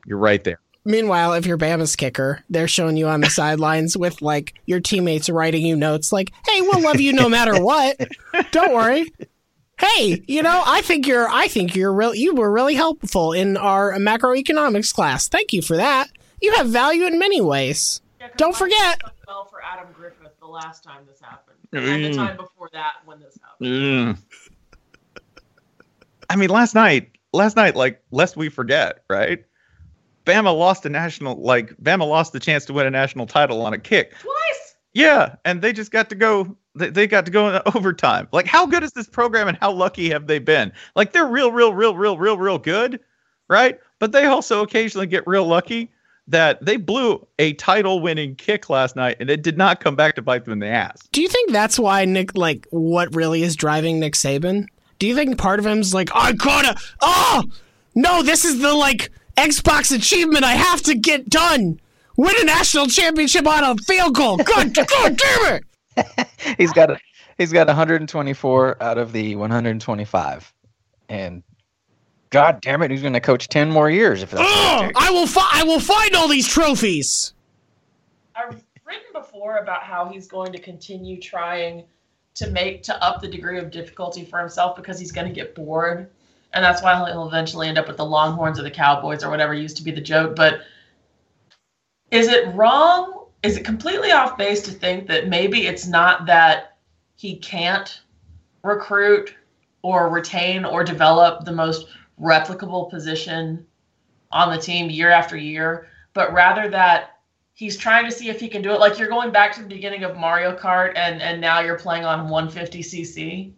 You're 0.06 0.18
right 0.18 0.42
there. 0.42 0.60
Meanwhile, 0.84 1.34
if 1.34 1.44
you're 1.46 1.58
Bama's 1.58 1.94
kicker, 1.94 2.42
they're 2.48 2.66
showing 2.68 2.96
you 2.96 3.06
on 3.06 3.20
the 3.20 3.28
sidelines 3.30 3.96
with 3.96 4.22
like 4.22 4.54
your 4.66 4.80
teammates 4.80 5.28
writing 5.28 5.64
you 5.64 5.76
notes 5.76 6.10
like, 6.12 6.32
"Hey, 6.46 6.60
we'll 6.62 6.80
love 6.80 7.00
you 7.00 7.12
no 7.12 7.28
matter 7.28 7.62
what. 7.62 7.96
Don't 8.50 8.72
worry." 8.72 9.12
Hey, 9.78 10.22
you 10.26 10.42
know, 10.42 10.62
I 10.66 10.80
think 10.82 11.06
you're 11.06 11.28
I 11.28 11.48
think 11.48 11.74
you're 11.76 11.92
real 11.92 12.14
you 12.14 12.34
were 12.34 12.50
really 12.50 12.74
helpful 12.74 13.32
in 13.32 13.56
our 13.56 13.92
macroeconomics 13.94 14.92
class. 14.94 15.28
Thank 15.28 15.52
you 15.52 15.62
for 15.62 15.76
that. 15.76 16.08
You 16.40 16.52
have 16.54 16.68
value 16.68 17.04
in 17.04 17.18
many 17.18 17.40
ways. 17.40 18.00
Yeah, 18.18 18.28
'cause 18.28 18.36
Don't 18.38 18.54
I 18.54 18.58
forget. 18.58 18.98
stuck 19.00 19.14
Well, 19.26 19.44
for 19.50 19.60
Adam 19.62 19.88
Griffith 19.92 20.32
the 20.40 20.46
last 20.46 20.82
time 20.84 21.02
this 21.06 21.20
happened, 21.20 21.56
and 21.72 22.04
the 22.04 22.10
Mm. 22.10 22.14
time 22.16 22.36
before 22.36 22.68
that 22.72 22.94
when 23.04 23.20
this 23.20 23.38
happened. 23.42 23.68
Mm. 23.70 24.18
I 26.28 26.36
mean, 26.36 26.50
last 26.50 26.74
night, 26.74 27.10
last 27.32 27.56
night, 27.56 27.74
like, 27.76 28.02
lest 28.10 28.36
we 28.36 28.48
forget, 28.48 29.02
right? 29.10 29.44
Bama 30.30 30.56
lost 30.56 30.86
a 30.86 30.88
national, 30.88 31.42
like, 31.42 31.76
Bama 31.78 32.06
lost 32.06 32.32
the 32.32 32.38
chance 32.38 32.64
to 32.66 32.72
win 32.72 32.86
a 32.86 32.90
national 32.90 33.26
title 33.26 33.62
on 33.62 33.72
a 33.72 33.78
kick. 33.78 34.16
Twice. 34.18 34.76
Yeah, 34.92 35.34
and 35.44 35.60
they 35.60 35.72
just 35.72 35.90
got 35.90 36.08
to 36.10 36.14
go. 36.14 36.56
They, 36.76 36.90
they 36.90 37.06
got 37.08 37.24
to 37.26 37.32
go 37.32 37.48
in 37.48 37.60
overtime. 37.74 38.28
Like, 38.32 38.46
how 38.46 38.64
good 38.64 38.84
is 38.84 38.92
this 38.92 39.08
program, 39.08 39.48
and 39.48 39.58
how 39.58 39.72
lucky 39.72 40.08
have 40.10 40.28
they 40.28 40.38
been? 40.38 40.72
Like, 40.94 41.12
they're 41.12 41.26
real, 41.26 41.50
real, 41.50 41.74
real, 41.74 41.96
real, 41.96 42.16
real, 42.16 42.38
real 42.38 42.58
good, 42.58 43.00
right? 43.48 43.80
But 43.98 44.12
they 44.12 44.26
also 44.26 44.62
occasionally 44.62 45.08
get 45.08 45.26
real 45.26 45.46
lucky 45.46 45.90
that 46.28 46.64
they 46.64 46.76
blew 46.76 47.26
a 47.40 47.54
title-winning 47.54 48.36
kick 48.36 48.70
last 48.70 48.94
night, 48.94 49.16
and 49.18 49.28
it 49.28 49.42
did 49.42 49.58
not 49.58 49.80
come 49.80 49.96
back 49.96 50.14
to 50.14 50.22
bite 50.22 50.44
them 50.44 50.52
in 50.52 50.58
the 50.60 50.68
ass. 50.68 51.08
Do 51.10 51.22
you 51.22 51.28
think 51.28 51.50
that's 51.50 51.76
why 51.76 52.04
Nick 52.04 52.36
like 52.36 52.68
what 52.70 53.14
really 53.16 53.42
is 53.42 53.56
driving 53.56 53.98
Nick 53.98 54.14
Saban? 54.14 54.66
Do 55.00 55.08
you 55.08 55.16
think 55.16 55.38
part 55.38 55.58
of 55.58 55.66
him's 55.66 55.92
like, 55.92 56.10
I 56.14 56.32
gotta 56.32 56.80
oh 57.00 57.44
no, 57.96 58.22
this 58.22 58.44
is 58.44 58.60
the 58.60 58.72
like 58.74 59.10
Xbox 59.36 59.94
achievement 59.94 60.44
I 60.44 60.52
have 60.52 60.82
to 60.82 60.94
get 60.94 61.28
done. 61.28 61.80
Win 62.16 62.34
a 62.40 62.44
national 62.44 62.86
championship 62.86 63.46
on 63.46 63.64
a 63.64 63.76
field 63.82 64.14
goal. 64.14 64.36
God, 64.36 64.74
God 64.74 65.16
damn 65.44 65.54
it. 65.96 66.26
he's 66.58 66.72
got 66.72 66.90
a, 66.90 66.98
he's 67.38 67.52
got 67.52 67.66
124 67.66 68.82
out 68.82 68.98
of 68.98 69.12
the 69.12 69.36
125, 69.36 70.54
and 71.08 71.42
God 72.30 72.60
damn 72.60 72.82
it, 72.82 72.90
he's 72.90 73.00
going 73.00 73.14
to 73.14 73.20
coach 73.20 73.48
10 73.48 73.70
more 73.70 73.90
years 73.90 74.22
if 74.22 74.30
that's 74.30 74.42
what 74.42 74.48
Oh. 74.50 74.90
I 74.96 75.10
will 75.10 75.26
fi- 75.26 75.48
I 75.52 75.64
will 75.64 75.80
find 75.80 76.14
all 76.14 76.28
these 76.28 76.46
trophies. 76.46 77.32
I've 78.36 78.62
written 78.84 79.12
before 79.12 79.56
about 79.58 79.82
how 79.82 80.06
he's 80.08 80.26
going 80.28 80.52
to 80.52 80.58
continue 80.58 81.20
trying 81.20 81.84
to 82.34 82.50
make 82.50 82.82
to 82.84 83.02
up 83.04 83.20
the 83.20 83.28
degree 83.28 83.58
of 83.58 83.70
difficulty 83.70 84.24
for 84.24 84.38
himself 84.38 84.76
because 84.76 84.98
he's 85.00 85.12
going 85.12 85.26
to 85.26 85.32
get 85.32 85.54
bored, 85.54 86.10
and 86.52 86.64
that's 86.64 86.82
why 86.82 86.94
he'll 86.94 87.28
eventually 87.28 87.68
end 87.68 87.78
up 87.78 87.86
with 87.86 87.96
the 87.96 88.04
Longhorns 88.04 88.58
or 88.58 88.62
the 88.62 88.70
Cowboys 88.70 89.22
or 89.22 89.30
whatever 89.30 89.54
used 89.54 89.76
to 89.76 89.82
be 89.82 89.90
the 89.90 90.00
joke. 90.00 90.34
But 90.34 90.62
is 92.10 92.28
it 92.28 92.54
wrong? 92.54 93.26
Is 93.42 93.56
it 93.56 93.64
completely 93.64 94.10
off 94.10 94.36
base 94.36 94.62
to 94.62 94.72
think 94.72 95.06
that 95.08 95.28
maybe 95.28 95.66
it's 95.66 95.86
not 95.86 96.26
that 96.26 96.76
he 97.16 97.36
can't 97.36 98.00
recruit 98.62 99.34
or 99.82 100.10
retain 100.10 100.64
or 100.64 100.84
develop 100.84 101.44
the 101.44 101.52
most 101.52 101.86
replicable 102.20 102.90
position 102.90 103.66
on 104.32 104.54
the 104.54 104.60
team 104.60 104.90
year 104.90 105.10
after 105.10 105.36
year, 105.36 105.88
but 106.12 106.32
rather 106.32 106.68
that 106.68 107.20
he's 107.54 107.76
trying 107.76 108.04
to 108.04 108.12
see 108.12 108.28
if 108.28 108.40
he 108.40 108.48
can 108.48 108.62
do 108.62 108.70
it. 108.70 108.80
Like 108.80 108.98
you're 108.98 109.08
going 109.08 109.30
back 109.30 109.52
to 109.54 109.62
the 109.62 109.68
beginning 109.68 110.04
of 110.04 110.16
Mario 110.16 110.56
Kart, 110.56 110.92
and 110.96 111.20
and 111.22 111.40
now 111.40 111.60
you're 111.60 111.78
playing 111.78 112.04
on 112.04 112.28
150cc. 112.28 113.52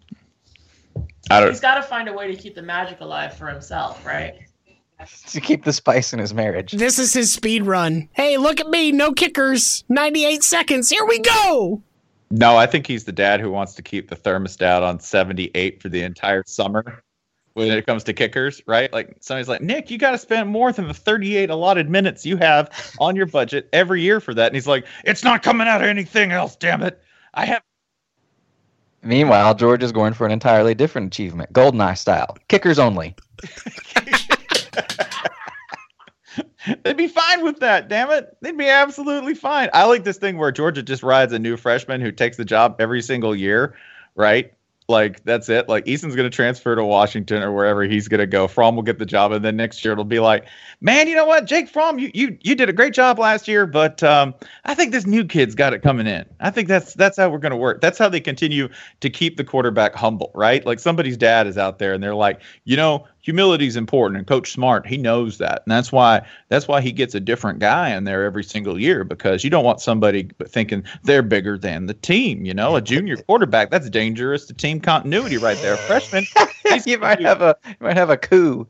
I 1.31 1.41
don't. 1.41 1.51
He's 1.51 1.61
got 1.61 1.77
to 1.77 1.83
find 1.83 2.09
a 2.09 2.13
way 2.13 2.35
to 2.35 2.41
keep 2.41 2.55
the 2.55 2.63
magic 2.63 3.01
alive 3.01 3.37
for 3.37 3.47
himself, 3.47 4.05
right? 4.05 4.35
to 5.29 5.41
keep 5.41 5.65
the 5.65 5.73
spice 5.73 6.13
in 6.13 6.19
his 6.19 6.33
marriage. 6.33 6.73
This 6.73 6.99
is 6.99 7.13
his 7.13 7.33
speed 7.33 7.67
run. 7.67 8.09
Hey, 8.13 8.37
look 8.37 8.61
at 8.61 8.69
me, 8.69 8.93
no 8.93 9.13
kickers. 9.13 9.85
98 9.89 10.43
seconds. 10.43 10.89
Here 10.89 11.05
we 11.05 11.19
go. 11.19 11.83
No, 12.31 12.57
I 12.57 12.67
think 12.67 12.87
he's 12.87 13.05
the 13.05 13.13
dad 13.13 13.41
who 13.41 13.51
wants 13.51 13.75
to 13.75 13.83
keep 13.83 14.09
the 14.09 14.17
thermostat 14.17 14.83
on 14.83 15.01
78 15.01 15.83
for 15.83 15.89
the 15.89 16.03
entire 16.03 16.43
summer 16.47 17.03
when 17.55 17.71
it 17.71 17.87
comes 17.87 18.05
to 18.05 18.15
kickers, 18.15 18.63
right? 18.67 18.91
Like 18.93 19.17
somebody's 19.21 19.49
like, 19.49 19.61
Nick, 19.61 19.91
you 19.91 19.99
got 19.99 20.13
to 20.13 20.19
spend 20.19 20.49
more 20.49 20.73
than 20.73 20.89
the 20.89 20.95
38 20.95 21.51
allotted 21.51 21.91
minutes 21.91 22.25
you 22.25 22.39
have 22.39 22.71
on 22.99 23.17
your 23.17 23.27
budget 23.27 23.69
every 23.73 24.01
year 24.01 24.21
for 24.21 24.33
that. 24.35 24.47
And 24.47 24.55
he's 24.55 24.67
like, 24.67 24.87
it's 25.05 25.23
not 25.23 25.43
coming 25.43 25.69
out 25.69 25.83
of 25.83 25.89
anything 25.89 26.33
else, 26.33 26.57
damn 26.57 26.83
it. 26.83 27.03
I 27.35 27.47
have. 27.47 27.63
Meanwhile, 29.03 29.57
George 29.57 29.83
is 29.83 29.91
going 29.91 30.15
for 30.15 30.27
an 30.27 30.33
entirely 30.33 30.75
different 30.75 31.09
achievement, 31.09 31.53
Goldeneye 31.53 31.99
style, 31.99 32.37
kickers 32.49 32.79
only. 32.79 33.17
They'd 36.85 36.97
be 36.97 37.09
fine 37.09 37.43
with 37.43 37.59
that, 37.61 37.89
damn 37.89 38.11
it. 38.11 38.37
They'd 38.41 38.57
be 38.57 38.69
absolutely 38.69 39.35
fine. 39.35 39.69
I 39.73 39.85
like 39.87 40.05
this 40.05 40.19
thing 40.19 40.39
where 40.39 40.53
Georgia 40.53 40.83
just 40.83 41.03
rides 41.03 41.33
a 41.33 41.39
new 41.39 41.57
freshman 41.57 42.01
who 42.01 42.13
takes 42.13 42.37
the 42.37 42.45
job 42.45 42.77
every 42.79 43.03
single 43.03 43.35
year, 43.35 43.75
right? 44.15 44.53
Like 44.93 45.25
that's 45.25 45.49
it. 45.49 45.69
Like 45.69 45.89
Eason's 45.89 46.15
gonna 46.15 46.31
transfer 46.31 46.77
to 46.77 46.85
Washington 46.85 47.43
or 47.43 47.51
wherever 47.51 47.83
he's 47.83 48.07
gonna 48.07 48.27
go. 48.27 48.47
Fromm 48.47 48.77
will 48.77 48.83
get 48.83 48.99
the 48.99 49.07
job, 49.07 49.33
and 49.33 49.45
then 49.45 49.57
next 49.57 49.85
year 49.85 49.93
it'll 49.93 50.05
be 50.05 50.21
like, 50.21 50.45
man, 50.81 51.09
you 51.09 51.17
know 51.17 51.25
what, 51.25 51.47
Jake 51.47 51.69
Fromm, 51.69 51.99
you 51.99 52.11
you 52.15 52.39
you 52.43 52.55
did 52.55 52.69
a 52.69 52.73
great 52.73 52.93
job 52.93 53.19
last 53.19 53.49
year, 53.49 53.67
but 53.67 54.03
um, 54.03 54.35
I 54.65 54.75
think 54.75 54.93
this 54.93 55.07
new 55.07 55.25
kid's 55.25 55.55
got 55.55 55.73
it 55.73 55.83
coming 55.83 56.07
in. 56.07 56.25
I 56.39 56.51
think 56.51 56.69
that's 56.69 56.95
that's 56.95 57.17
how 57.17 57.31
we're 57.31 57.39
gonna 57.39 57.57
work. 57.57 57.81
That's 57.81 57.99
how 57.99 58.09
they 58.09 58.21
continue 58.21 58.69
to 59.01 59.11
keep 59.11 59.39
the 59.39 59.45
quarterback 59.45 59.95
humble, 59.95 60.31
right? 60.35 60.65
Like 60.65 60.79
somebody's 60.79 61.17
dad 61.17 61.47
is 61.47 61.57
out 61.57 61.79
there, 61.79 61.95
and 61.95 62.03
they're 62.03 62.15
like, 62.15 62.43
you 62.65 62.77
know, 62.77 63.07
humility 63.23 63.67
is 63.67 63.77
important, 63.77 64.19
and 64.19 64.27
Coach 64.27 64.53
Smart 64.53 64.87
he 64.87 64.97
knows 64.99 65.39
that, 65.39 65.63
and 65.65 65.73
that's 65.73 65.91
why 65.91 66.27
that's 66.49 66.69
why 66.69 66.81
he 66.81 66.93
gets 66.93 67.15
a 67.15 67.21
different 67.21 67.59
guy 67.59 67.91
in 67.91 68.05
there 68.05 68.25
every 68.25 68.45
single 68.45 68.79
year 68.79 69.05
because 69.05 69.43
you 69.45 69.51
don't 69.51 69.65
want 69.65 69.81
somebody 69.81 70.29
thinking 70.47 70.85
they're 71.05 71.23
bigger 71.23 71.57
than 71.59 71.87
the 71.87 71.95
team. 71.95 72.45
You 72.45 72.55
know, 72.55 72.77
a 72.77 72.83
junior 72.83 73.17
quarterback 73.27 73.71
that's 73.71 73.89
dangerous 73.91 74.47
to 74.47 74.55
team 74.55 74.81
continuity 74.81 75.39
right 75.39 75.61
there. 75.63 75.77
Freshman, 75.77 76.25
you 76.87 76.99
might 76.99 77.21
have 77.21 77.43
a 77.43 77.57
you 77.67 77.77
might 77.81 77.97
have 77.97 78.11
a 78.11 78.17
coup. 78.17 78.67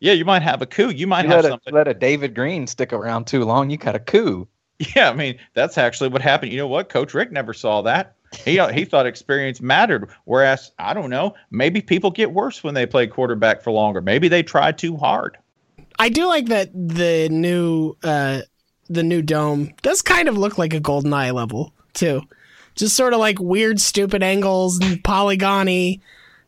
yeah, 0.00 0.12
you 0.12 0.24
might 0.24 0.42
have 0.42 0.62
a 0.62 0.66
coup. 0.66 0.90
You 0.90 1.06
might 1.06 1.24
You 1.24 1.30
have 1.30 1.42
let 1.42 1.44
a, 1.44 1.48
something. 1.48 1.72
let 1.74 1.88
a 1.88 1.94
David 1.94 2.34
Greene 2.34 2.66
stick 2.66 2.92
around 2.92 3.26
too 3.26 3.44
long, 3.44 3.70
you 3.70 3.76
got 3.76 3.94
a 3.94 4.00
coup. 4.00 4.48
Yeah, 4.96 5.10
I 5.10 5.14
mean 5.14 5.38
that's 5.54 5.78
actually 5.78 6.08
what 6.10 6.22
happened. 6.22 6.50
You 6.52 6.58
know 6.58 6.66
what? 6.66 6.88
Coach 6.88 7.14
Richt 7.14 7.30
never 7.32 7.52
saw 7.54 7.82
that. 7.82 8.16
He 8.44 8.58
uh, 8.58 8.68
he 8.68 8.84
thought 8.84 9.06
experience 9.06 9.60
mattered. 9.60 10.08
Whereas 10.24 10.72
I 10.78 10.94
don't 10.94 11.10
know, 11.10 11.34
maybe 11.50 11.80
people 11.80 12.10
get 12.10 12.32
worse 12.32 12.64
when 12.64 12.74
they 12.74 12.86
play 12.86 13.06
quarterback 13.06 13.62
for 13.62 13.70
longer. 13.70 14.00
Maybe 14.00 14.28
they 14.28 14.42
try 14.42 14.72
too 14.72 14.96
hard. 14.96 15.38
I 15.98 16.08
do 16.08 16.26
like 16.26 16.46
that 16.46 16.70
the 16.72 17.28
new 17.30 17.94
uh 18.02 18.42
the 18.88 19.02
new 19.02 19.22
dome 19.22 19.72
does 19.82 20.02
kind 20.02 20.28
of 20.28 20.36
look 20.36 20.58
like 20.58 20.74
a 20.74 20.80
GoldenEye 20.80 21.32
level 21.32 21.72
too. 21.94 22.22
Just 22.74 22.96
sort 22.96 23.12
of 23.12 23.20
like 23.20 23.38
weird 23.38 23.80
stupid 23.80 24.22
angles 24.22 24.78
and 24.80 25.02
polygony. 25.02 26.00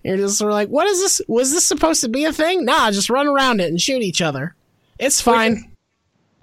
You're 0.03 0.17
just 0.19 0.39
sort 0.39 0.51
of 0.51 0.55
like, 0.55 0.69
what 0.69 0.87
is 0.87 1.01
this? 1.01 1.21
Was 1.29 1.53
this 1.53 1.67
supposed 1.67 2.03
to 2.03 2.09
be 2.09 2.25
a 2.25 2.33
thing? 2.33 2.65
Nah, 2.65 2.91
just 2.91 3.11
run 3.11 3.27
around 3.27 3.61
it 3.61 3.69
and 3.69 3.81
shoot 3.81 4.03
each 4.03 4.21
other. 4.21 4.55
It's 4.99 5.21
fine. 5.21 5.74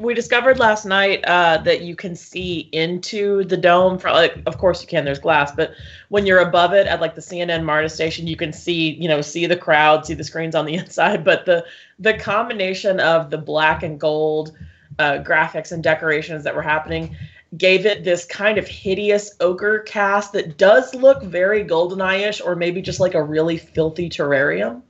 We 0.02 0.14
discovered 0.14 0.58
last 0.58 0.86
night 0.86 1.24
uh, 1.26 1.58
that 1.60 1.82
you 1.82 1.96
can 1.96 2.16
see 2.16 2.70
into 2.72 3.44
the 3.46 3.58
dome. 3.58 4.00
For 4.00 4.10
like, 4.12 4.42
of 4.46 4.58
course 4.58 4.82
you 4.82 4.88
can. 4.88 5.06
There's 5.06 5.20
glass, 5.20 5.52
but 5.52 5.72
when 6.10 6.26
you're 6.26 6.40
above 6.40 6.74
it 6.74 6.88
at 6.88 7.00
like 7.02 7.14
the 7.14 7.22
CNN 7.22 7.64
MARTA 7.64 7.90
station, 7.90 8.26
you 8.26 8.36
can 8.36 8.52
see, 8.52 8.94
you 8.94 9.08
know, 9.08 9.22
see 9.22 9.46
the 9.46 9.56
crowd, 9.56 10.06
see 10.06 10.16
the 10.16 10.24
screens 10.24 10.56
on 10.56 10.66
the 10.66 10.74
inside. 10.82 11.24
But 11.24 11.46
the 11.46 11.66
the 12.00 12.16
combination 12.16 13.00
of 13.00 13.30
the 13.30 13.38
black 13.38 13.84
and 13.84 14.00
gold 14.00 14.58
uh, 14.98 15.20
graphics 15.24 15.72
and 15.72 15.84
decorations 15.84 16.44
that 16.44 16.56
were 16.56 16.62
happening 16.62 17.16
gave 17.58 17.86
it 17.86 18.04
this 18.04 18.26
kind 18.26 18.58
of 18.58 18.68
hideous 18.68 19.36
ochre 19.40 19.80
cast 19.80 20.32
that 20.34 20.58
does 20.58 20.96
look 20.96 21.22
very 21.24 21.66
GoldenEye-ish, 21.66 22.42
or 22.42 22.56
maybe 22.56 22.82
just 22.82 23.00
like 23.00 23.14
a 23.14 23.22
really 23.22 23.58
filthy 23.58 24.10
terrarium. 24.10 24.82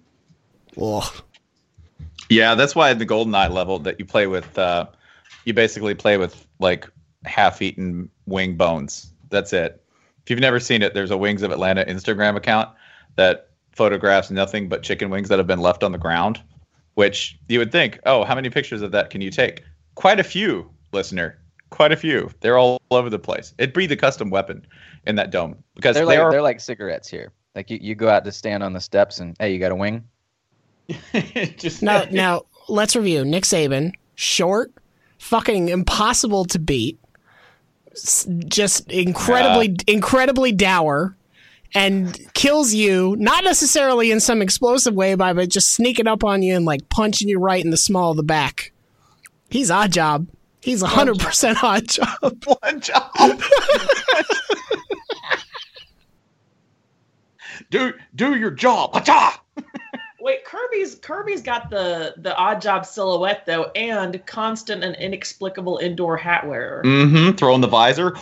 Ugh. 0.79 1.23
Yeah, 2.29 2.55
that's 2.55 2.75
why 2.75 2.93
the 2.93 3.05
GoldenEye 3.05 3.51
level 3.51 3.79
that 3.79 3.99
you 3.99 4.05
play 4.05 4.27
with, 4.27 4.57
uh, 4.57 4.87
you 5.45 5.53
basically 5.53 5.95
play 5.95 6.17
with 6.17 6.47
like 6.59 6.87
half-eaten 7.25 8.09
wing 8.25 8.55
bones. 8.55 9.11
That's 9.29 9.53
it. 9.53 9.83
If 10.23 10.29
you've 10.29 10.39
never 10.39 10.59
seen 10.59 10.81
it, 10.81 10.93
there's 10.93 11.11
a 11.11 11.17
Wings 11.17 11.41
of 11.41 11.51
Atlanta 11.51 11.83
Instagram 11.85 12.35
account 12.35 12.69
that 13.15 13.49
photographs 13.71 14.29
nothing 14.29 14.69
but 14.69 14.83
chicken 14.83 15.09
wings 15.09 15.29
that 15.29 15.39
have 15.39 15.47
been 15.47 15.61
left 15.61 15.83
on 15.83 15.91
the 15.91 15.97
ground. 15.97 16.41
Which 16.95 17.39
you 17.47 17.57
would 17.59 17.71
think, 17.71 17.99
oh, 18.05 18.25
how 18.25 18.35
many 18.35 18.49
pictures 18.49 18.81
of 18.81 18.91
that 18.91 19.09
can 19.09 19.21
you 19.21 19.31
take? 19.31 19.63
Quite 19.95 20.19
a 20.19 20.23
few, 20.23 20.69
listener. 20.91 21.39
Quite 21.69 21.93
a 21.93 21.95
few. 21.95 22.29
They're 22.41 22.57
all 22.57 22.81
over 22.91 23.09
the 23.09 23.17
place. 23.17 23.53
It'd 23.57 23.73
be 23.73 23.87
the 23.87 23.95
custom 23.95 24.29
weapon 24.29 24.67
in 25.07 25.15
that 25.15 25.31
dome 25.31 25.63
because 25.75 25.95
they're 25.95 26.05
they 26.05 26.17
like 26.17 26.19
are 26.19 26.31
they're 26.31 26.41
like 26.41 26.59
cigarettes 26.59 27.07
here. 27.07 27.31
Like 27.55 27.69
you, 27.69 27.79
you 27.81 27.95
go 27.95 28.09
out 28.09 28.25
to 28.25 28.31
stand 28.31 28.61
on 28.61 28.73
the 28.73 28.81
steps 28.81 29.19
and 29.19 29.37
hey, 29.39 29.53
you 29.53 29.59
got 29.59 29.71
a 29.71 29.75
wing. 29.75 30.03
just 31.57 31.81
Now, 31.81 32.03
now 32.11 32.41
let's 32.67 32.95
review. 32.95 33.23
Nick 33.23 33.45
Saban, 33.45 33.93
short, 34.15 34.73
fucking 35.21 35.69
impossible 35.69 36.43
to 36.45 36.57
beat, 36.59 36.99
just 38.47 38.91
incredibly, 38.91 39.77
incredibly 39.87 40.51
dour, 40.51 41.15
and 41.75 42.19
kills 42.33 42.73
you 42.73 43.15
not 43.17 43.43
necessarily 43.43 44.11
in 44.11 44.19
some 44.19 44.41
explosive 44.41 44.95
way, 44.95 45.13
by 45.15 45.31
but 45.31 45.49
just 45.49 45.71
sneaking 45.71 46.07
up 46.07 46.23
on 46.23 46.41
you 46.41 46.55
and 46.55 46.65
like 46.65 46.89
punching 46.89 47.29
you 47.29 47.39
right 47.39 47.63
in 47.63 47.69
the 47.69 47.77
small 47.77 48.11
of 48.11 48.17
the 48.17 48.23
back. 48.23 48.73
He's 49.49 49.69
Oddjob. 49.69 50.27
He's 50.59 50.81
hundred 50.81 51.19
percent 51.19 51.59
Oddjob. 51.59 52.45
one 52.61 52.81
job. 52.81 53.11
do 57.69 57.93
do 58.15 58.35
your 58.35 58.51
job. 58.51 58.93
Acha! 58.93 59.37
Wait, 60.21 60.45
Kirby's 60.45 60.95
Kirby's 60.95 61.41
got 61.41 61.71
the 61.71 62.13
the 62.17 62.29
Oddjob 62.31 62.85
silhouette 62.85 63.43
though, 63.47 63.71
and 63.75 64.23
constant 64.27 64.83
and 64.83 64.95
inexplicable 64.97 65.79
indoor 65.79 66.15
hat 66.15 66.47
wearer. 66.47 66.83
Mm-hmm. 66.85 67.35
Throwing 67.37 67.61
the 67.61 67.67
visor. 67.67 68.15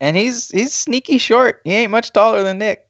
And 0.00 0.16
he's 0.16 0.50
he's 0.50 0.74
sneaky 0.74 1.18
short. 1.18 1.60
He 1.64 1.72
ain't 1.72 1.92
much 1.92 2.12
taller 2.12 2.42
than 2.42 2.58
Nick. 2.58 2.88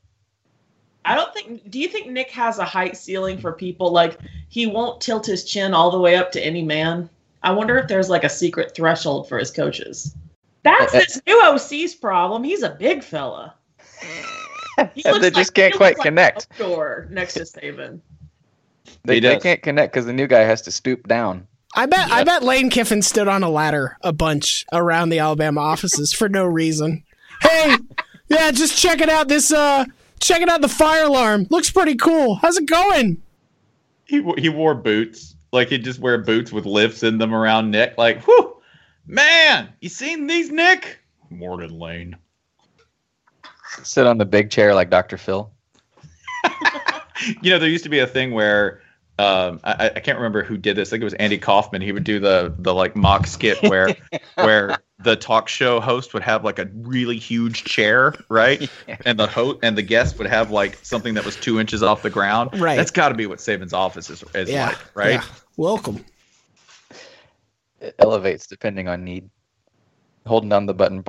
I 1.05 1.15
don't 1.15 1.33
think. 1.35 1.71
Do 1.71 1.79
you 1.79 1.89
think 1.89 2.11
Nick 2.11 2.31
has 2.31 2.59
a 2.59 2.65
height 2.65 2.97
ceiling 2.97 3.39
for 3.39 3.53
people? 3.53 3.93
Like 3.93 4.19
he 4.49 4.67
won't 4.67 5.03
tilt 5.03 5.27
his 5.27 5.45
chin 5.45 5.75
all 5.75 5.91
the 5.91 6.01
way 6.01 6.17
up 6.17 6.33
to 6.33 6.41
any 6.45 6.63
man. 6.63 7.11
I 7.43 7.53
wonder 7.53 7.77
if 7.77 7.89
there's 7.89 8.09
like 8.11 8.25
a 8.25 8.29
secret 8.29 8.75
threshold 8.75 9.29
for 9.29 9.39
his 9.39 9.51
coaches. 9.51 10.15
That's 10.65 10.95
Uh, 10.95 10.97
uh, 10.97 11.01
this 11.01 11.21
new 11.27 11.43
OC's 11.43 11.95
problem. 11.95 12.43
He's 12.43 12.63
a 12.63 12.71
big 12.71 13.03
fella. 13.03 13.55
He 14.95 15.03
they 15.03 15.31
just 15.31 15.37
like- 15.37 15.55
can't 15.55 15.75
quite 15.75 15.99
like 15.99 16.05
connect. 16.07 16.57
Door 16.59 17.09
next 17.11 17.35
to 17.35 17.41
Saban. 17.41 18.01
They, 19.05 19.21
they 19.21 19.39
can't 19.39 19.63
connect 19.63 19.93
because 19.93 20.07
the 20.07 20.13
new 20.13 20.27
guy 20.27 20.41
has 20.41 20.63
to 20.63 20.73
stoop 20.73 21.07
down. 21.07 21.47
I 21.77 21.87
bet. 21.87 22.11
I 22.11 22.25
bet 22.25 22.43
Lane 22.43 22.71
Kiffin 22.71 23.03
stood 23.03 23.29
on 23.29 23.43
a 23.43 23.51
ladder 23.51 23.97
a 24.03 24.13
bunch 24.13 24.65
around 24.73 25.11
the 25.11 25.19
Alabama 25.19 25.61
offices 25.61 26.13
for 26.13 26.29
no 26.29 26.45
reason. 26.47 27.05
Hey, 27.43 27.77
yeah, 28.29 28.51
just 28.51 28.79
checking 28.79 29.11
out 29.11 29.29
this. 29.29 29.53
Uh, 29.53 29.85
checking 30.21 30.49
out 30.49 30.61
the 30.63 30.69
fire 30.69 31.05
alarm. 31.05 31.47
Looks 31.51 31.71
pretty 31.71 31.95
cool. 31.97 32.37
How's 32.37 32.57
it 32.57 32.67
going? 32.67 33.23
He 34.05 34.23
he 34.39 34.49
wore 34.49 34.75
boots. 34.75 35.37
Like 35.53 35.69
he'd 35.69 35.85
just 35.85 36.01
wear 36.01 36.19
boots 36.19 36.53
with 36.53 36.65
lifts 36.67 37.03
in 37.03 37.19
them 37.19 37.35
around 37.35 37.71
Nick. 37.71 37.97
Like, 37.99 38.23
whew, 38.25 38.57
man, 39.07 39.69
you 39.81 39.89
seen 39.89 40.27
these, 40.27 40.51
Nick? 40.51 40.99
Morton 41.31 41.79
Lane. 41.79 42.17
Sit 43.83 44.07
on 44.07 44.19
the 44.19 44.25
big 44.25 44.51
chair 44.51 44.75
like 44.75 44.91
Dr. 44.91 45.17
Phil. 45.17 45.51
You 47.43 47.51
know, 47.51 47.59
there 47.59 47.69
used 47.69 47.83
to 47.83 47.91
be 47.91 47.99
a 47.99 48.07
thing 48.07 48.31
where 48.31 48.81
um, 49.19 49.59
I, 49.65 49.91
I 49.97 50.01
can't 50.01 50.19
remember 50.19 50.45
who 50.45 50.57
did 50.57 50.77
this. 50.77 50.89
I 50.89 50.91
think 50.91 51.01
it 51.01 51.05
was 51.05 51.15
Andy 51.15 51.37
Kaufman. 51.37 51.83
He 51.83 51.91
would 51.91 52.05
do 52.05 52.21
the 52.21 52.55
the 52.59 52.73
like 52.73 52.95
mock 52.95 53.27
skit 53.27 53.61
where 53.63 53.97
where 54.37 54.79
the 55.01 55.17
talk 55.17 55.49
show 55.49 55.81
host 55.81 56.15
would 56.15 56.23
have 56.23 56.45
like 56.45 56.61
a 56.61 56.69
really 56.75 57.19
huge 57.19 57.65
chair, 57.65 58.15
right? 58.29 58.71
And 59.05 59.19
the 59.19 59.27
host 59.27 59.59
and 59.65 59.77
the 59.77 59.83
guest 59.83 60.19
would 60.19 60.29
have 60.29 60.53
like 60.53 60.79
something 60.85 61.15
that 61.15 61.25
was 61.25 61.35
two 61.35 61.59
inches 61.59 61.83
off 61.83 62.03
the 62.03 62.11
ground. 62.11 62.61
Right. 62.61 62.77
That's 62.77 62.93
got 62.93 63.09
to 63.09 63.17
be 63.17 63.27
what 63.27 63.39
Saban's 63.41 63.73
office 63.73 64.11
is, 64.11 64.23
is 64.35 64.49
Yeah, 64.49 64.69
like, 64.69 64.79
right? 64.97 65.11
yeah. 65.15 65.25
Welcome. 65.57 66.05
It 67.81 67.97
elevates 67.99 68.47
depending 68.47 68.87
on 68.87 69.03
need. 69.03 69.29
Holding 70.27 70.51
down 70.51 70.67
the 70.67 70.75
button. 70.75 71.03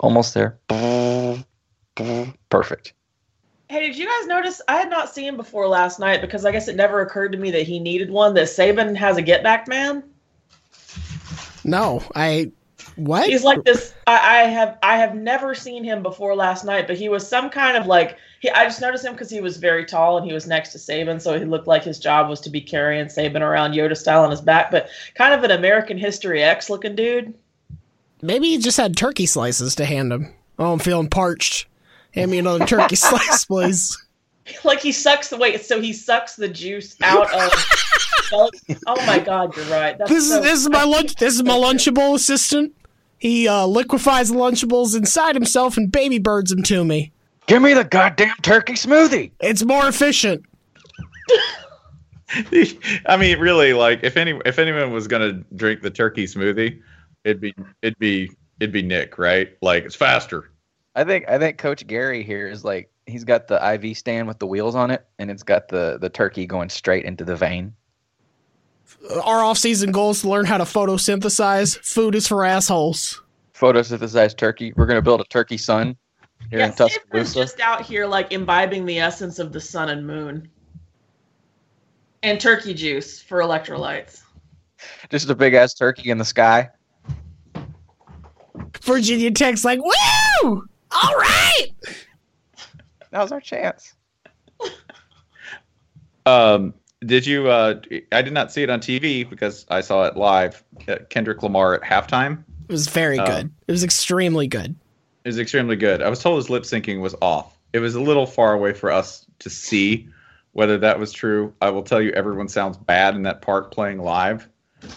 Almost 0.00 0.34
there. 0.34 0.58
Perfect. 2.48 2.92
Hey, 3.68 3.86
did 3.86 3.98
you 3.98 4.06
guys 4.06 4.26
notice? 4.28 4.60
I 4.68 4.76
had 4.76 4.90
not 4.90 5.12
seen 5.12 5.24
him 5.24 5.36
before 5.36 5.66
last 5.66 5.98
night 5.98 6.20
because 6.20 6.44
I 6.44 6.52
guess 6.52 6.68
it 6.68 6.76
never 6.76 7.00
occurred 7.00 7.32
to 7.32 7.38
me 7.38 7.50
that 7.50 7.64
he 7.64 7.80
needed 7.80 8.10
one. 8.10 8.34
That 8.34 8.46
Saban 8.46 8.94
has 8.96 9.16
a 9.16 9.22
get 9.22 9.42
back 9.42 9.66
man. 9.66 10.04
No, 11.64 12.02
I. 12.14 12.52
What? 12.96 13.28
He's 13.28 13.44
like 13.44 13.62
this. 13.64 13.92
I, 14.06 14.14
I 14.14 14.42
have 14.44 14.78
I 14.82 14.96
have 14.96 15.14
never 15.14 15.54
seen 15.54 15.84
him 15.84 16.02
before 16.02 16.34
last 16.34 16.64
night, 16.64 16.86
but 16.86 16.96
he 16.96 17.08
was 17.10 17.26
some 17.28 17.50
kind 17.50 17.76
of 17.76 17.86
like 17.86 18.16
he. 18.40 18.48
I 18.50 18.64
just 18.64 18.80
noticed 18.80 19.04
him 19.04 19.12
because 19.12 19.28
he 19.28 19.42
was 19.42 19.58
very 19.58 19.84
tall 19.84 20.16
and 20.16 20.26
he 20.26 20.32
was 20.32 20.46
next 20.46 20.72
to 20.72 20.78
Saban, 20.78 21.20
so 21.20 21.38
he 21.38 21.44
looked 21.44 21.66
like 21.66 21.84
his 21.84 21.98
job 21.98 22.28
was 22.30 22.40
to 22.40 22.50
be 22.50 22.60
carrying 22.60 23.06
Saban 23.06 23.42
around 23.42 23.72
Yoda 23.72 23.96
style 23.96 24.24
on 24.24 24.30
his 24.30 24.40
back, 24.40 24.70
but 24.70 24.88
kind 25.14 25.34
of 25.34 25.42
an 25.44 25.50
American 25.50 25.98
History 25.98 26.42
X 26.42 26.70
looking 26.70 26.96
dude. 26.96 27.34
Maybe 28.22 28.48
he 28.48 28.58
just 28.58 28.78
had 28.78 28.96
turkey 28.96 29.26
slices 29.26 29.74
to 29.74 29.84
hand 29.84 30.10
him. 30.10 30.32
Oh, 30.58 30.72
I'm 30.72 30.78
feeling 30.78 31.10
parched. 31.10 31.66
Hand 32.14 32.30
me 32.30 32.38
another 32.38 32.64
turkey 32.64 32.96
slice, 32.96 33.44
please. 33.44 34.02
Like 34.62 34.78
he 34.78 34.92
sucks 34.92 35.28
the 35.28 35.36
wait, 35.36 35.60
so 35.64 35.80
he 35.80 35.92
sucks 35.92 36.36
the 36.36 36.46
juice 36.48 36.94
out 37.02 37.26
of. 37.34 37.50
oh 38.32 39.04
my 39.04 39.18
God, 39.18 39.56
you're 39.56 39.64
right. 39.66 39.98
That's 39.98 40.08
This 40.08 40.22
is 40.22 40.30
so- 40.30 40.40
this 40.40 40.60
is 40.60 40.68
my 40.68 40.84
lunch. 40.84 41.16
This 41.16 41.34
is 41.34 41.42
my 41.42 41.54
Lunchable 41.54 42.14
assistant. 42.14 42.72
He 43.18 43.48
uh, 43.48 43.66
liquefies 43.66 44.30
the 44.30 44.36
Lunchables 44.36 44.96
inside 44.96 45.34
himself 45.34 45.76
and 45.76 45.90
baby 45.90 46.18
birds 46.18 46.50
them 46.50 46.62
to 46.64 46.84
me. 46.84 47.12
Give 47.46 47.62
me 47.62 47.74
the 47.74 47.84
goddamn 47.84 48.34
turkey 48.42 48.74
smoothie. 48.74 49.30
It's 49.40 49.64
more 49.64 49.86
efficient. 49.86 50.44
I 53.06 53.16
mean, 53.16 53.38
really, 53.38 53.72
like 53.72 54.00
if 54.02 54.16
any 54.16 54.40
if 54.44 54.58
anyone 54.58 54.92
was 54.92 55.06
gonna 55.06 55.44
drink 55.54 55.82
the 55.82 55.90
turkey 55.90 56.24
smoothie, 56.24 56.80
it'd 57.24 57.40
be 57.40 57.54
it'd 57.82 57.98
be 57.98 58.30
it'd 58.58 58.72
be 58.72 58.82
Nick, 58.82 59.16
right? 59.18 59.56
Like 59.62 59.84
it's 59.84 59.94
faster. 59.94 60.50
I 60.96 61.04
think 61.04 61.28
I 61.28 61.38
think 61.38 61.58
Coach 61.58 61.86
Gary 61.86 62.24
here 62.24 62.48
is 62.48 62.64
like 62.64 62.90
he's 63.06 63.24
got 63.24 63.46
the 63.46 63.74
IV 63.74 63.96
stand 63.96 64.26
with 64.26 64.38
the 64.40 64.46
wheels 64.46 64.74
on 64.74 64.90
it, 64.90 65.06
and 65.18 65.30
it's 65.30 65.44
got 65.44 65.68
the 65.68 65.98
the 66.00 66.08
turkey 66.08 66.46
going 66.46 66.68
straight 66.68 67.04
into 67.04 67.24
the 67.24 67.36
vein. 67.36 67.74
Our 69.22 69.44
off-season 69.44 69.92
goal 69.92 70.10
is 70.10 70.22
to 70.22 70.28
learn 70.28 70.46
how 70.46 70.58
to 70.58 70.64
photosynthesize. 70.64 71.78
Food 71.84 72.14
is 72.14 72.26
for 72.26 72.44
assholes. 72.44 73.22
Photosynthesized 73.54 74.36
turkey. 74.36 74.72
We're 74.76 74.86
gonna 74.86 75.02
build 75.02 75.20
a 75.20 75.24
turkey 75.24 75.56
sun 75.56 75.96
here 76.50 76.60
yeah, 76.60 76.66
in 76.66 76.72
Saban's 76.72 76.94
Tuscaloosa. 76.94 77.40
just 77.40 77.60
out 77.60 77.82
here 77.82 78.06
like 78.06 78.32
imbibing 78.32 78.84
the 78.84 78.98
essence 78.98 79.38
of 79.38 79.52
the 79.52 79.60
sun 79.60 79.88
and 79.88 80.06
moon, 80.06 80.48
and 82.22 82.40
turkey 82.40 82.74
juice 82.74 83.20
for 83.20 83.40
electrolytes. 83.40 84.22
Just 85.10 85.30
a 85.30 85.34
big 85.34 85.54
ass 85.54 85.74
turkey 85.74 86.10
in 86.10 86.18
the 86.18 86.24
sky. 86.24 86.68
Virginia 88.82 89.30
Tech's 89.30 89.64
like, 89.64 89.80
woo! 89.82 90.64
All 90.90 91.14
right. 91.16 91.68
Now's 93.12 93.32
our 93.32 93.40
chance. 93.40 93.94
Um, 96.26 96.74
did 97.04 97.26
you? 97.26 97.48
Uh, 97.48 97.80
I 98.12 98.22
did 98.22 98.32
not 98.32 98.52
see 98.52 98.62
it 98.62 98.70
on 98.70 98.80
TV 98.80 99.28
because 99.28 99.66
I 99.68 99.80
saw 99.80 100.04
it 100.04 100.16
live. 100.16 100.62
Uh, 100.88 100.96
Kendrick 101.10 101.42
Lamar 101.42 101.74
at 101.74 101.82
halftime. 101.82 102.42
It 102.68 102.72
was 102.72 102.88
very 102.88 103.18
Oh. 103.18 103.26
good. 103.26 103.50
It 103.68 103.72
was 103.72 103.84
extremely 103.84 104.46
good. 104.46 104.74
It 105.24 105.28
was 105.28 105.38
extremely 105.38 105.76
good. 105.76 106.02
I 106.02 106.08
was 106.08 106.20
told 106.20 106.36
his 106.38 106.50
lip 106.50 106.62
syncing 106.64 107.00
was 107.00 107.14
off. 107.20 107.56
It 107.72 107.80
was 107.80 107.94
a 107.94 108.00
little 108.00 108.26
far 108.26 108.52
away 108.54 108.72
for 108.72 108.90
us 108.90 109.26
to 109.40 109.50
see 109.50 110.08
whether 110.52 110.78
that 110.78 110.98
was 110.98 111.12
true. 111.12 111.52
I 111.60 111.70
will 111.70 111.82
tell 111.82 112.00
you, 112.00 112.10
everyone 112.12 112.48
sounds 112.48 112.76
bad 112.76 113.14
in 113.14 113.22
that 113.24 113.42
part 113.42 113.70
playing 113.72 113.98
live, 113.98 114.48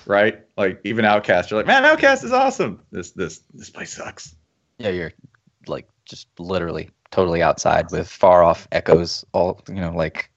right? 0.05 0.39
Like 0.55 0.79
even 0.85 1.03
OutKast, 1.03 1.49
you're 1.49 1.59
like, 1.59 1.67
man, 1.67 1.83
OutKast 1.83 2.23
is 2.23 2.31
awesome. 2.31 2.79
This 2.91 3.12
this 3.12 3.41
this 3.53 3.69
place 3.69 3.91
sucks. 3.93 4.35
Yeah, 4.77 4.89
you're 4.89 5.12
like 5.67 5.88
just 6.05 6.27
literally 6.39 6.89
totally 7.12 7.41
outside 7.41 7.91
with 7.91 8.07
far 8.09 8.43
off 8.43 8.67
echoes, 8.71 9.25
all 9.33 9.62
you 9.67 9.75
know, 9.75 9.91
like 9.91 10.29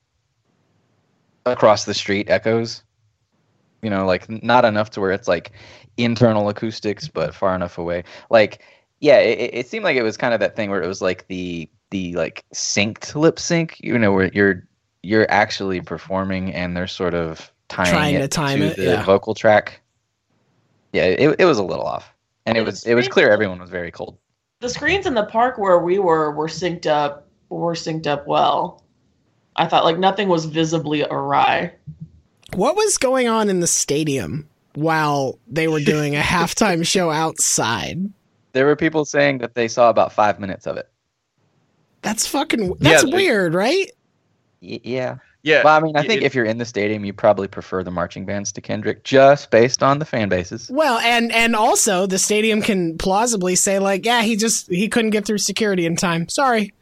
across 1.47 1.85
the 1.85 1.95
street 1.95 2.29
echoes. 2.31 2.83
You 3.83 3.91
know, 3.91 4.07
like 4.07 4.29
not 4.43 4.65
enough 4.65 4.91
to 4.91 5.01
where 5.01 5.11
it's 5.11 5.27
like 5.27 5.53
internal 5.97 6.49
acoustics, 6.49 7.09
but 7.09 7.35
far 7.35 7.55
enough 7.55 7.79
away. 7.79 8.05
Like, 8.31 8.63
yeah, 9.01 9.19
it, 9.19 9.39
it- 9.41 9.55
it 9.55 9.69
seemed 9.69 9.85
like 9.85 9.97
it 9.97 10.03
was 10.05 10.17
kind 10.17 10.35
of 10.35 10.41
that 10.41 10.55
thing 10.57 10.71
where 10.71 10.83
it 10.83 10.87
was 10.87 11.03
like 11.03 11.27
the 11.29 11.69
the 11.91 12.15
like 12.15 12.45
synced 12.55 13.15
lip 13.17 13.39
sync. 13.39 13.77
You 13.81 13.99
know, 13.99 14.13
where 14.13 14.31
you're 14.33 14.67
you're 15.03 15.29
actually 15.31 15.81
performing 15.81 16.55
and 16.55 16.77
they're 16.77 16.87
sort 16.87 17.15
of 17.15 17.53
tying 17.69 17.91
Trying 17.91 18.15
it 18.15 18.21
to 18.21 18.29
time 18.29 18.61
to 18.61 18.67
it, 18.67 18.77
the 18.77 18.83
yeah. 18.85 19.05
vocal 19.05 19.35
track. 19.35 19.81
Yeah, 20.93 21.05
it, 21.07 21.37
it 21.41 21.45
was 21.45 21.59
a 21.59 21.65
little 21.65 21.87
off, 21.87 22.15
and 22.47 22.57
it 22.57 22.65
was 22.65 22.85
it 22.87 22.95
was 22.95 23.09
clear 23.09 23.31
everyone 23.33 23.59
was 23.59 23.71
very 23.71 23.91
cold. 23.91 24.19
The 24.61 24.69
screens 24.69 25.07
in 25.07 25.15
the 25.15 25.25
park 25.25 25.59
where 25.59 25.79
we 25.81 25.99
were 25.99 26.31
were 26.31 26.47
synced 26.47 26.87
up 26.87 27.27
were 27.49 27.75
synced 27.75 28.07
up 28.07 28.27
well. 28.29 28.85
I 29.57 29.67
thought 29.67 29.85
like 29.85 29.99
nothing 29.99 30.29
was 30.29 30.45
visibly 30.47 31.05
awry. 31.05 31.73
What 32.55 32.77
was 32.77 32.99
going 32.99 33.29
on 33.29 33.49
in 33.49 33.61
the 33.61 33.67
stadium 33.67 34.49
while 34.75 35.39
they 35.49 35.69
were 35.69 35.81
doing 35.81 36.17
a 36.17 36.21
halftime 36.23 36.87
show 36.87 37.11
outside? 37.11 37.99
There 38.53 38.67
were 38.67 38.77
people 38.77 39.05
saying 39.05 39.39
that 39.39 39.55
they 39.55 39.69
saw 39.69 39.89
about 39.91 40.13
five 40.13 40.39
minutes 40.39 40.67
of 40.67 40.77
it. 40.77 40.89
That's 42.03 42.27
fucking. 42.27 42.75
That's 42.81 43.05
Yeah, 43.05 43.15
weird, 43.15 43.55
right? 43.55 43.91
Y- 44.61 44.81
yeah. 44.83 45.17
Yeah. 45.45 45.63
Well, 45.65 45.77
I 45.77 45.81
mean, 45.81 45.97
I 45.97 46.03
think 46.07 46.23
it- 46.23 46.25
if 46.25 46.35
you're 46.35 46.45
in 46.45 46.59
the 46.59 46.65
stadium, 46.65 47.05
you 47.05 47.13
probably 47.13 47.49
prefer 47.49 47.83
the 47.83 47.91
marching 47.91 48.25
bands 48.27 48.53
to 48.53 48.61
Kendrick 48.61 49.03
just 49.05 49.51
based 49.51 49.83
on 49.83 49.99
the 49.99 50.05
fan 50.05 50.29
bases. 50.29 50.71
Well, 50.73 50.99
and 50.99 51.33
and 51.33 51.57
also 51.57 52.07
the 52.07 52.19
stadium 52.19 52.63
can 52.63 52.97
plausibly 52.99 53.57
say 53.57 53.79
like, 53.79 54.05
yeah, 54.07 54.23
he 54.23 54.37
just 54.37 54.69
he 54.71 54.89
couldn't 54.89 55.11
get 55.11 55.25
through 55.27 55.39
security 55.39 55.85
in 55.87 55.97
time. 55.97 56.29
Sorry, 56.29 56.73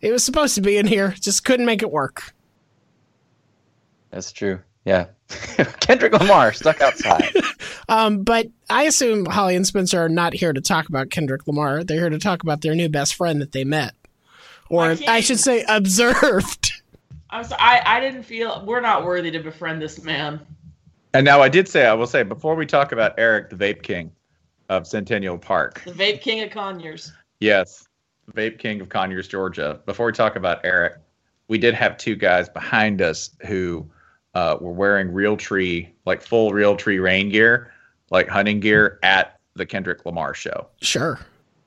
it 0.00 0.12
was 0.12 0.24
supposed 0.24 0.54
to 0.56 0.60
be 0.60 0.76
in 0.76 0.86
here, 0.86 1.14
just 1.20 1.44
couldn't 1.44 1.66
make 1.66 1.82
it 1.82 1.90
work. 1.90 2.32
That's 4.10 4.32
true. 4.32 4.60
Yeah. 4.84 5.06
Kendrick 5.80 6.12
Lamar 6.14 6.52
stuck 6.52 6.80
outside. 6.80 7.32
Um, 7.90 8.22
but 8.22 8.48
I 8.68 8.82
assume 8.82 9.24
Holly 9.24 9.56
and 9.56 9.66
Spencer 9.66 9.98
are 10.04 10.10
not 10.10 10.34
here 10.34 10.52
to 10.52 10.60
talk 10.60 10.90
about 10.90 11.08
Kendrick 11.08 11.46
Lamar. 11.46 11.82
They're 11.82 12.00
here 12.00 12.10
to 12.10 12.18
talk 12.18 12.42
about 12.42 12.60
their 12.60 12.74
new 12.74 12.90
best 12.90 13.14
friend 13.14 13.40
that 13.40 13.52
they 13.52 13.64
met, 13.64 13.94
or 14.68 14.84
I 14.84 14.98
I, 15.08 15.20
should 15.20 15.40
say, 15.40 15.64
observed. 15.66 16.70
I'm 17.30 17.44
so, 17.44 17.56
I 17.58 17.80
I 17.86 17.98
didn't 18.00 18.24
feel 18.24 18.62
we're 18.66 18.82
not 18.82 19.06
worthy 19.06 19.30
to 19.30 19.38
befriend 19.38 19.80
this 19.80 20.02
man. 20.04 20.38
And 21.14 21.24
now 21.24 21.40
I 21.40 21.48
did 21.48 21.66
say, 21.66 21.86
I 21.86 21.94
will 21.94 22.06
say, 22.06 22.22
before 22.24 22.54
we 22.56 22.66
talk 22.66 22.92
about 22.92 23.14
Eric, 23.16 23.48
the 23.48 23.56
Vape 23.56 23.82
King 23.82 24.12
of 24.68 24.86
Centennial 24.86 25.38
Park, 25.38 25.82
The 25.86 25.92
vape 25.92 26.20
king 26.20 26.42
of 26.42 26.50
Conyers. 26.50 27.10
yes, 27.40 27.87
Vape 28.34 28.58
King 28.58 28.80
of 28.80 28.88
Conyers, 28.88 29.28
Georgia. 29.28 29.80
Before 29.86 30.06
we 30.06 30.12
talk 30.12 30.36
about 30.36 30.60
Eric, 30.64 30.94
we 31.48 31.58
did 31.58 31.74
have 31.74 31.96
two 31.96 32.14
guys 32.14 32.48
behind 32.48 33.00
us 33.00 33.30
who 33.46 33.86
uh, 34.34 34.56
were 34.60 34.72
wearing 34.72 35.12
real 35.12 35.36
tree, 35.36 35.90
like 36.04 36.22
full 36.22 36.52
real 36.52 36.76
tree 36.76 36.98
rain 36.98 37.30
gear, 37.30 37.72
like 38.10 38.28
hunting 38.28 38.60
gear 38.60 38.98
at 39.02 39.38
the 39.54 39.66
Kendrick 39.66 40.04
Lamar 40.06 40.34
show, 40.34 40.66
Sure. 40.80 41.18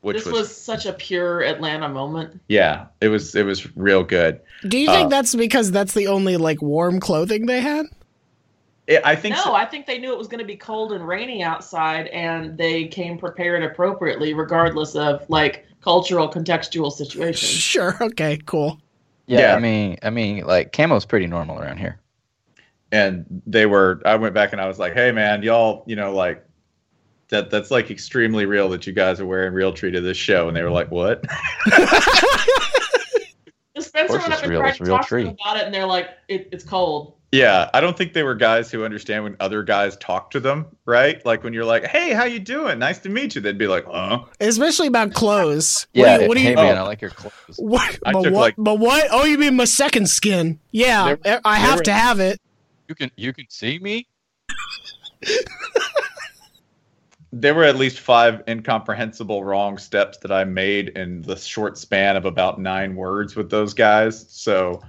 which 0.02 0.18
this 0.18 0.26
was, 0.26 0.34
was 0.34 0.56
such 0.56 0.86
a 0.86 0.94
pure 0.94 1.42
Atlanta 1.44 1.90
moment. 1.90 2.40
yeah, 2.48 2.86
it 3.02 3.10
was 3.10 3.36
it 3.36 3.46
was 3.46 3.76
real 3.76 4.04
good. 4.04 4.40
Do 4.68 4.78
you 4.78 4.88
think 4.88 5.08
Uh, 5.08 5.10
that's 5.10 5.36
because 5.36 5.72
that's 5.72 5.94
the 5.94 6.08
only 6.08 6.38
like 6.38 6.62
warm 6.62 7.00
clothing 7.00 7.48
they 7.48 7.60
had? 7.60 7.88
It, 8.88 9.02
I 9.04 9.16
think 9.16 9.36
No, 9.36 9.42
so- 9.44 9.54
I 9.56 9.66
think 9.66 9.88
they 9.88 9.98
knew 9.98 10.12
it 10.14 10.18
was 10.18 10.28
going 10.28 10.40
to 10.40 10.46
be 10.46 10.56
cold 10.56 10.94
and 10.94 11.06
rainy 11.08 11.44
outside, 11.44 12.08
and 12.08 12.58
they 12.58 12.86
came 12.88 13.18
prepared 13.18 13.64
appropriately, 13.64 14.34
regardless 14.34 14.96
of 14.96 15.28
like 15.30 15.66
cultural 15.82 16.30
contextual 16.30 16.92
situations. 16.92 17.52
Sure. 17.62 17.98
Okay. 18.02 18.38
Cool. 18.46 18.80
Yeah, 19.28 19.40
Yeah. 19.40 19.56
I 19.56 19.60
mean, 19.60 19.98
I 20.04 20.10
mean, 20.10 20.46
like 20.46 20.72
camo's 20.72 21.06
pretty 21.06 21.28
normal 21.28 21.60
around 21.60 21.78
here. 21.78 22.00
and 22.92 23.26
they 23.48 23.66
were 23.66 24.02
i 24.06 24.16
went 24.16 24.34
back 24.34 24.52
and 24.52 24.60
i 24.60 24.68
was 24.68 24.78
like 24.78 24.94
hey 24.94 25.12
man 25.14 25.42
y'all 25.44 25.82
you 25.88 25.96
know 25.96 26.14
like 26.14 26.44
that 27.30 27.50
that's 27.50 27.72
like 27.72 27.90
extremely 27.90 28.46
real 28.46 28.68
that 28.68 28.86
you 28.86 28.92
guys 28.92 29.22
are 29.22 29.26
wearing 29.26 29.54
real 29.54 29.72
tree 29.72 29.90
to 29.92 30.02
this 30.02 30.18
show 30.18 30.50
and 30.50 30.58
they 30.58 30.62
were 30.64 30.70
like 30.72 30.92
what 30.92 31.24
Spencer 33.80 34.20
course 34.20 34.22
went 34.24 34.34
it's 34.34 34.38
up 34.38 34.44
and 34.44 34.52
real, 34.52 34.60
tried 34.60 34.70
it's 34.70 34.78
to 34.80 34.84
real 34.84 34.98
talk 34.98 35.08
to 35.08 35.16
them 35.16 35.24
tree. 35.26 35.36
about 35.42 35.58
it, 35.58 35.66
and 35.66 35.74
they're 35.74 35.86
like, 35.86 36.10
it, 36.28 36.50
"It's 36.52 36.64
cold." 36.64 37.16
Yeah 37.32 37.70
i 37.74 37.80
don't 37.80 37.98
think 37.98 38.14
they 38.14 38.24
were 38.24 38.36
guys 38.36 38.70
who 38.72 38.84
understand 38.84 39.24
when 39.24 39.36
other 39.40 39.64
guys 39.64 39.96
talk 39.98 40.32
to 40.32 40.40
them 40.40 40.66
right 40.86 41.26
like 41.26 41.44
when 41.44 41.54
you're 41.54 41.64
like 41.66 41.86
hey 41.86 42.12
how 42.14 42.24
you 42.26 42.40
doing 42.40 42.78
nice 42.80 43.00
to 43.00 43.08
meet 43.10 43.34
you 43.36 43.42
they'd 43.42 43.58
be 43.58 43.68
like 43.68 43.86
huh 43.86 44.24
Especially 44.40 44.88
about 44.88 45.14
clothes. 45.14 45.88
Yeah, 45.94 46.04
What 46.04 46.18
do 46.18 46.24
you? 46.24 46.28
What 46.30 46.36
do 46.38 46.42
hey 46.44 46.50
you 46.50 46.56
man, 46.56 46.78
oh. 46.78 46.82
I 46.82 46.88
like 46.88 47.02
your 47.02 47.12
clothes. 47.12 47.34
what, 47.58 48.00
I 48.06 48.12
but 48.14 48.24
took, 48.24 48.34
what? 48.34 48.42
like- 48.42 48.56
but 48.58 48.80
what? 48.80 49.08
Oh, 49.12 49.24
you 49.24 49.38
mean 49.38 49.56
my 49.56 49.66
second 49.66 50.10
skin? 50.10 50.60
Yeah, 50.72 51.16
There- 51.24 51.38
eh, 51.38 51.40
I 51.46 51.56
have 51.58 51.78
were- 51.80 51.84
to 51.84 51.94
have 51.94 52.20
it. 52.20 52.40
You 52.90 52.96
can 52.96 53.12
you 53.16 53.32
can 53.34 53.46
see 53.50 53.80
me. 53.80 54.08
there 57.34 57.54
were 57.56 57.64
at 57.64 57.78
least 57.78 58.00
five 58.00 58.44
incomprehensible 58.48 59.44
wrong 59.44 59.78
steps 59.78 60.18
that 60.20 60.32
I 60.32 60.44
made 60.44 60.90
in 60.90 61.22
the 61.22 61.38
short 61.38 61.78
span 61.78 62.18
of 62.18 62.26
about 62.26 62.60
nine 62.60 62.96
words 62.96 63.36
with 63.38 63.50
those 63.50 63.74
guys. 63.74 64.26
So 64.30 64.82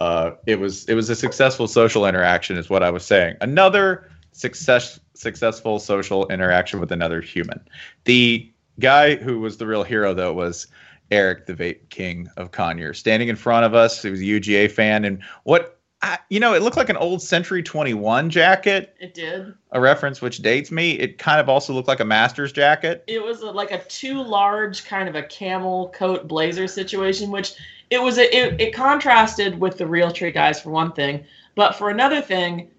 uh, 0.00 0.32
it 0.46 0.58
was 0.58 0.84
it 0.86 0.94
was 0.94 1.10
a 1.10 1.16
successful 1.16 1.68
social 1.68 2.06
interaction, 2.06 2.56
is 2.56 2.70
what 2.70 2.82
I 2.82 2.90
was 2.90 3.04
saying. 3.04 3.36
Another 3.40 4.10
success 4.32 4.98
successful 5.14 5.78
social 5.78 6.26
interaction 6.28 6.80
with 6.80 6.90
another 6.92 7.20
human. 7.20 7.60
The 8.04 8.50
guy 8.78 9.16
who 9.16 9.40
was 9.40 9.58
the 9.58 9.66
real 9.66 9.82
hero, 9.82 10.14
though, 10.14 10.32
was 10.32 10.66
Eric, 11.10 11.46
the 11.46 11.54
Vape 11.54 11.88
King 11.90 12.30
of 12.38 12.52
Conyers, 12.52 12.98
standing 12.98 13.28
in 13.28 13.36
front 13.36 13.66
of 13.66 13.74
us. 13.74 14.02
He 14.02 14.10
was 14.10 14.20
a 14.20 14.24
UGA 14.24 14.70
fan, 14.70 15.04
and 15.04 15.22
what. 15.44 15.76
I, 16.02 16.16
you 16.30 16.40
know, 16.40 16.54
it 16.54 16.62
looked 16.62 16.78
like 16.78 16.88
an 16.88 16.96
old 16.96 17.20
Century 17.20 17.62
21 17.62 18.30
jacket 18.30 18.96
It 19.00 19.12
did. 19.12 19.52
a 19.72 19.80
reference 19.82 20.22
which 20.22 20.38
dates 20.38 20.70
me. 20.70 20.92
It 20.92 21.18
kind 21.18 21.38
of 21.38 21.50
also 21.50 21.74
looked 21.74 21.88
like 21.88 22.00
a 22.00 22.06
master's 22.06 22.52
jacket. 22.52 23.04
It 23.06 23.22
was 23.22 23.42
a, 23.42 23.50
like 23.50 23.70
a 23.70 23.84
too 23.84 24.22
large 24.22 24.86
kind 24.86 25.10
of 25.10 25.14
a 25.14 25.22
camel 25.22 25.90
coat 25.94 26.26
blazer 26.26 26.66
situation, 26.66 27.30
which 27.30 27.52
it 27.90 28.00
was. 28.00 28.18
A, 28.18 28.36
it, 28.36 28.60
it 28.60 28.74
contrasted 28.74 29.58
with 29.60 29.76
the 29.76 29.86
real 29.86 30.10
tree 30.10 30.30
guys 30.30 30.60
for 30.60 30.70
one 30.70 30.92
thing, 30.92 31.24
but 31.54 31.74
for 31.74 31.90
another 31.90 32.20
thing, 32.20 32.70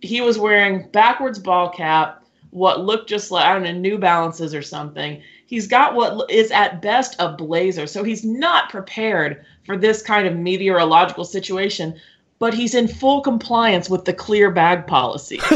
he 0.00 0.20
was 0.20 0.38
wearing 0.38 0.88
backwards 0.90 1.38
ball 1.38 1.70
cap, 1.70 2.24
what 2.50 2.84
looked 2.84 3.08
just 3.08 3.30
like 3.30 3.44
I 3.44 3.54
don't 3.54 3.64
know 3.64 3.72
New 3.72 3.98
Balances 3.98 4.54
or 4.54 4.62
something. 4.62 5.22
He's 5.46 5.66
got 5.66 5.94
what 5.94 6.30
is 6.30 6.50
at 6.50 6.82
best 6.82 7.16
a 7.18 7.32
blazer, 7.32 7.86
so 7.86 8.04
he's 8.04 8.24
not 8.24 8.70
prepared 8.70 9.44
for 9.64 9.76
this 9.76 10.02
kind 10.02 10.26
of 10.26 10.36
meteorological 10.36 11.24
situation. 11.24 11.98
But 12.38 12.54
he's 12.54 12.76
in 12.76 12.86
full 12.86 13.20
compliance 13.20 13.90
with 13.90 14.04
the 14.04 14.12
clear 14.12 14.52
bag 14.52 14.86
policy. 14.86 15.40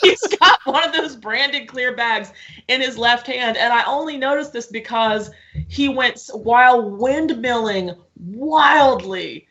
He's 0.02 0.26
got, 0.38 0.58
one 0.64 0.86
of 0.86 0.94
those 0.94 1.16
branded 1.16 1.68
clear 1.68 1.94
bags 1.94 2.32
in 2.68 2.80
his 2.80 2.96
left 2.98 3.26
hand, 3.26 3.56
and 3.56 3.72
I 3.72 3.84
only 3.84 4.16
noticed 4.16 4.52
this 4.52 4.66
because 4.66 5.30
he 5.68 5.88
went 5.88 6.28
while 6.32 6.82
windmilling 6.82 7.96
wildly 8.16 9.46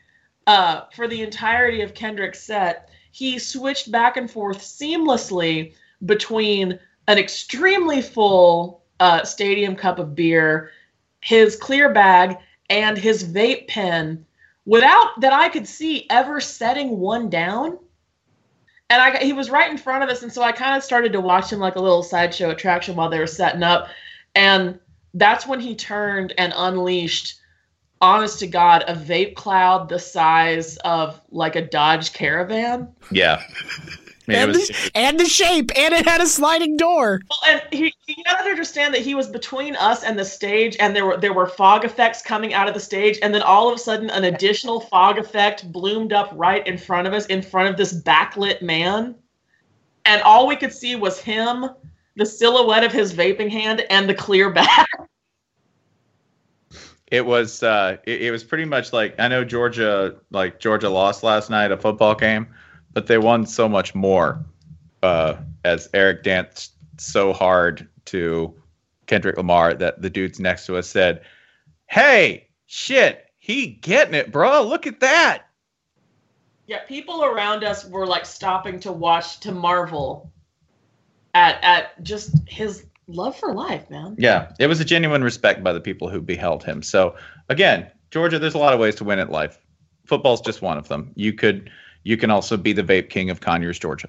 uh, 0.46 0.82
for 0.94 1.08
the 1.08 1.22
entirety 1.22 1.82
of 1.82 1.94
Kendrick's 1.94 2.42
set. 2.42 2.90
He 3.12 3.38
switched 3.38 3.90
back 3.90 4.16
and 4.16 4.30
forth 4.30 4.62
seamlessly 4.62 5.74
between 6.04 6.78
an 7.08 7.18
extremely 7.18 8.02
full 8.02 8.84
uh, 9.00 9.24
stadium 9.24 9.76
cup 9.76 9.98
of 9.98 10.14
beer, 10.14 10.70
his 11.20 11.56
clear 11.56 11.92
bag, 11.92 12.36
and 12.68 12.96
his 12.96 13.24
vape 13.24 13.66
pen 13.68 14.24
without 14.64 15.20
that 15.20 15.32
I 15.32 15.48
could 15.48 15.66
see 15.66 16.06
ever 16.08 16.40
setting 16.40 16.98
one 16.98 17.28
down. 17.28 17.78
And 18.90 19.00
I, 19.00 19.24
he 19.24 19.32
was 19.32 19.50
right 19.50 19.70
in 19.70 19.78
front 19.78 20.02
of 20.02 20.10
us, 20.10 20.22
and 20.22 20.32
so 20.32 20.42
I 20.42 20.50
kind 20.50 20.76
of 20.76 20.82
started 20.82 21.12
to 21.12 21.20
watch 21.20 21.52
him 21.52 21.60
like 21.60 21.76
a 21.76 21.80
little 21.80 22.02
sideshow 22.02 22.50
attraction 22.50 22.96
while 22.96 23.08
they 23.08 23.20
were 23.20 23.26
setting 23.26 23.62
up. 23.62 23.88
And 24.34 24.80
that's 25.14 25.46
when 25.46 25.60
he 25.60 25.76
turned 25.76 26.34
and 26.36 26.52
unleashed, 26.56 27.40
honest 28.00 28.40
to 28.40 28.48
God, 28.48 28.84
a 28.88 28.94
vape 28.94 29.36
cloud 29.36 29.88
the 29.88 29.98
size 30.00 30.76
of 30.78 31.20
like 31.30 31.54
a 31.54 31.62
Dodge 31.62 32.12
Caravan. 32.12 32.88
Yeah. 33.12 33.40
I 34.30 34.32
mean, 34.32 34.42
and, 34.42 34.52
was, 34.52 34.68
the, 34.68 34.90
and 34.94 35.20
the 35.20 35.24
shape, 35.24 35.70
and 35.76 35.94
it 35.94 36.06
had 36.06 36.20
a 36.20 36.26
sliding 36.26 36.76
door. 36.76 37.20
Well, 37.28 37.38
and 37.46 37.62
he, 37.72 37.94
you 38.06 38.24
got 38.24 38.42
to 38.42 38.50
understand 38.50 38.94
that 38.94 39.02
he 39.02 39.14
was 39.14 39.28
between 39.28 39.76
us 39.76 40.04
and 40.04 40.18
the 40.18 40.24
stage, 40.24 40.76
and 40.78 40.94
there 40.94 41.06
were 41.06 41.16
there 41.16 41.32
were 41.32 41.46
fog 41.46 41.84
effects 41.84 42.22
coming 42.22 42.54
out 42.54 42.68
of 42.68 42.74
the 42.74 42.80
stage, 42.80 43.18
and 43.22 43.34
then 43.34 43.42
all 43.42 43.68
of 43.68 43.74
a 43.74 43.78
sudden, 43.78 44.10
an 44.10 44.24
additional 44.24 44.80
fog 44.80 45.18
effect 45.18 45.70
bloomed 45.72 46.12
up 46.12 46.30
right 46.34 46.66
in 46.66 46.78
front 46.78 47.06
of 47.06 47.14
us, 47.14 47.26
in 47.26 47.42
front 47.42 47.68
of 47.68 47.76
this 47.76 47.92
backlit 48.02 48.62
man, 48.62 49.14
and 50.04 50.22
all 50.22 50.46
we 50.46 50.56
could 50.56 50.72
see 50.72 50.96
was 50.96 51.20
him, 51.20 51.66
the 52.16 52.26
silhouette 52.26 52.84
of 52.84 52.92
his 52.92 53.12
vaping 53.12 53.50
hand 53.50 53.84
and 53.90 54.08
the 54.08 54.14
clear 54.14 54.50
back. 54.52 54.88
It 57.10 57.26
was 57.26 57.62
uh, 57.62 57.96
it, 58.04 58.22
it 58.22 58.30
was 58.30 58.44
pretty 58.44 58.64
much 58.64 58.92
like 58.92 59.18
I 59.18 59.26
know 59.28 59.44
Georgia 59.44 60.16
like 60.30 60.60
Georgia 60.60 60.88
lost 60.88 61.24
last 61.24 61.50
night 61.50 61.72
a 61.72 61.76
football 61.76 62.14
game, 62.14 62.46
but 62.92 63.06
they 63.06 63.18
won 63.18 63.46
so 63.46 63.68
much 63.68 63.94
more 63.94 64.44
uh, 65.02 65.36
as 65.64 65.88
Eric 65.94 66.22
danced 66.22 66.72
so 66.98 67.32
hard 67.32 67.88
to 68.06 68.54
Kendrick 69.06 69.36
Lamar 69.36 69.74
that 69.74 70.02
the 70.02 70.10
dudes 70.10 70.38
next 70.38 70.66
to 70.66 70.76
us 70.76 70.88
said, 70.88 71.22
"Hey, 71.86 72.48
shit, 72.66 73.26
he 73.38 73.66
getting 73.66 74.14
it, 74.14 74.30
bro. 74.30 74.62
Look 74.62 74.86
at 74.86 75.00
that." 75.00 75.44
Yeah, 76.66 76.84
people 76.86 77.24
around 77.24 77.64
us 77.64 77.84
were 77.84 78.06
like 78.06 78.24
stopping 78.24 78.78
to 78.80 78.92
watch 78.92 79.40
to 79.40 79.52
marvel 79.52 80.30
at 81.34 81.58
at 81.62 82.02
just 82.02 82.36
his 82.46 82.86
love 83.08 83.36
for 83.36 83.52
life, 83.52 83.88
man. 83.90 84.14
Yeah, 84.18 84.52
it 84.58 84.66
was 84.66 84.80
a 84.80 84.84
genuine 84.84 85.24
respect 85.24 85.64
by 85.64 85.72
the 85.72 85.80
people 85.80 86.08
who 86.08 86.20
beheld 86.20 86.62
him. 86.62 86.82
So 86.82 87.16
again, 87.48 87.90
Georgia, 88.10 88.38
there's 88.38 88.54
a 88.54 88.58
lot 88.58 88.72
of 88.72 88.80
ways 88.80 88.94
to 88.96 89.04
win 89.04 89.18
at 89.18 89.30
life. 89.30 89.58
Football's 90.06 90.40
just 90.40 90.62
one 90.62 90.78
of 90.78 90.88
them. 90.88 91.12
You 91.14 91.32
could 91.32 91.70
you 92.02 92.16
can 92.16 92.30
also 92.30 92.56
be 92.56 92.72
the 92.72 92.82
vape 92.82 93.10
king 93.10 93.30
of 93.30 93.40
Conyers, 93.40 93.78
Georgia. 93.78 94.08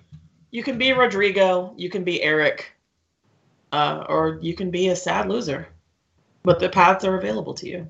You 0.51 0.63
can 0.63 0.77
be 0.77 0.91
Rodrigo, 0.91 1.73
you 1.77 1.89
can 1.89 2.03
be 2.03 2.21
Eric, 2.21 2.71
uh, 3.71 4.05
or 4.09 4.39
you 4.41 4.53
can 4.53 4.71
be 4.71 4.89
a 4.89 4.95
sad 4.95 5.29
loser. 5.29 5.67
But 6.43 6.59
the 6.59 6.69
paths 6.69 7.05
are 7.05 7.17
available 7.17 7.53
to 7.55 7.67
you. 7.67 7.87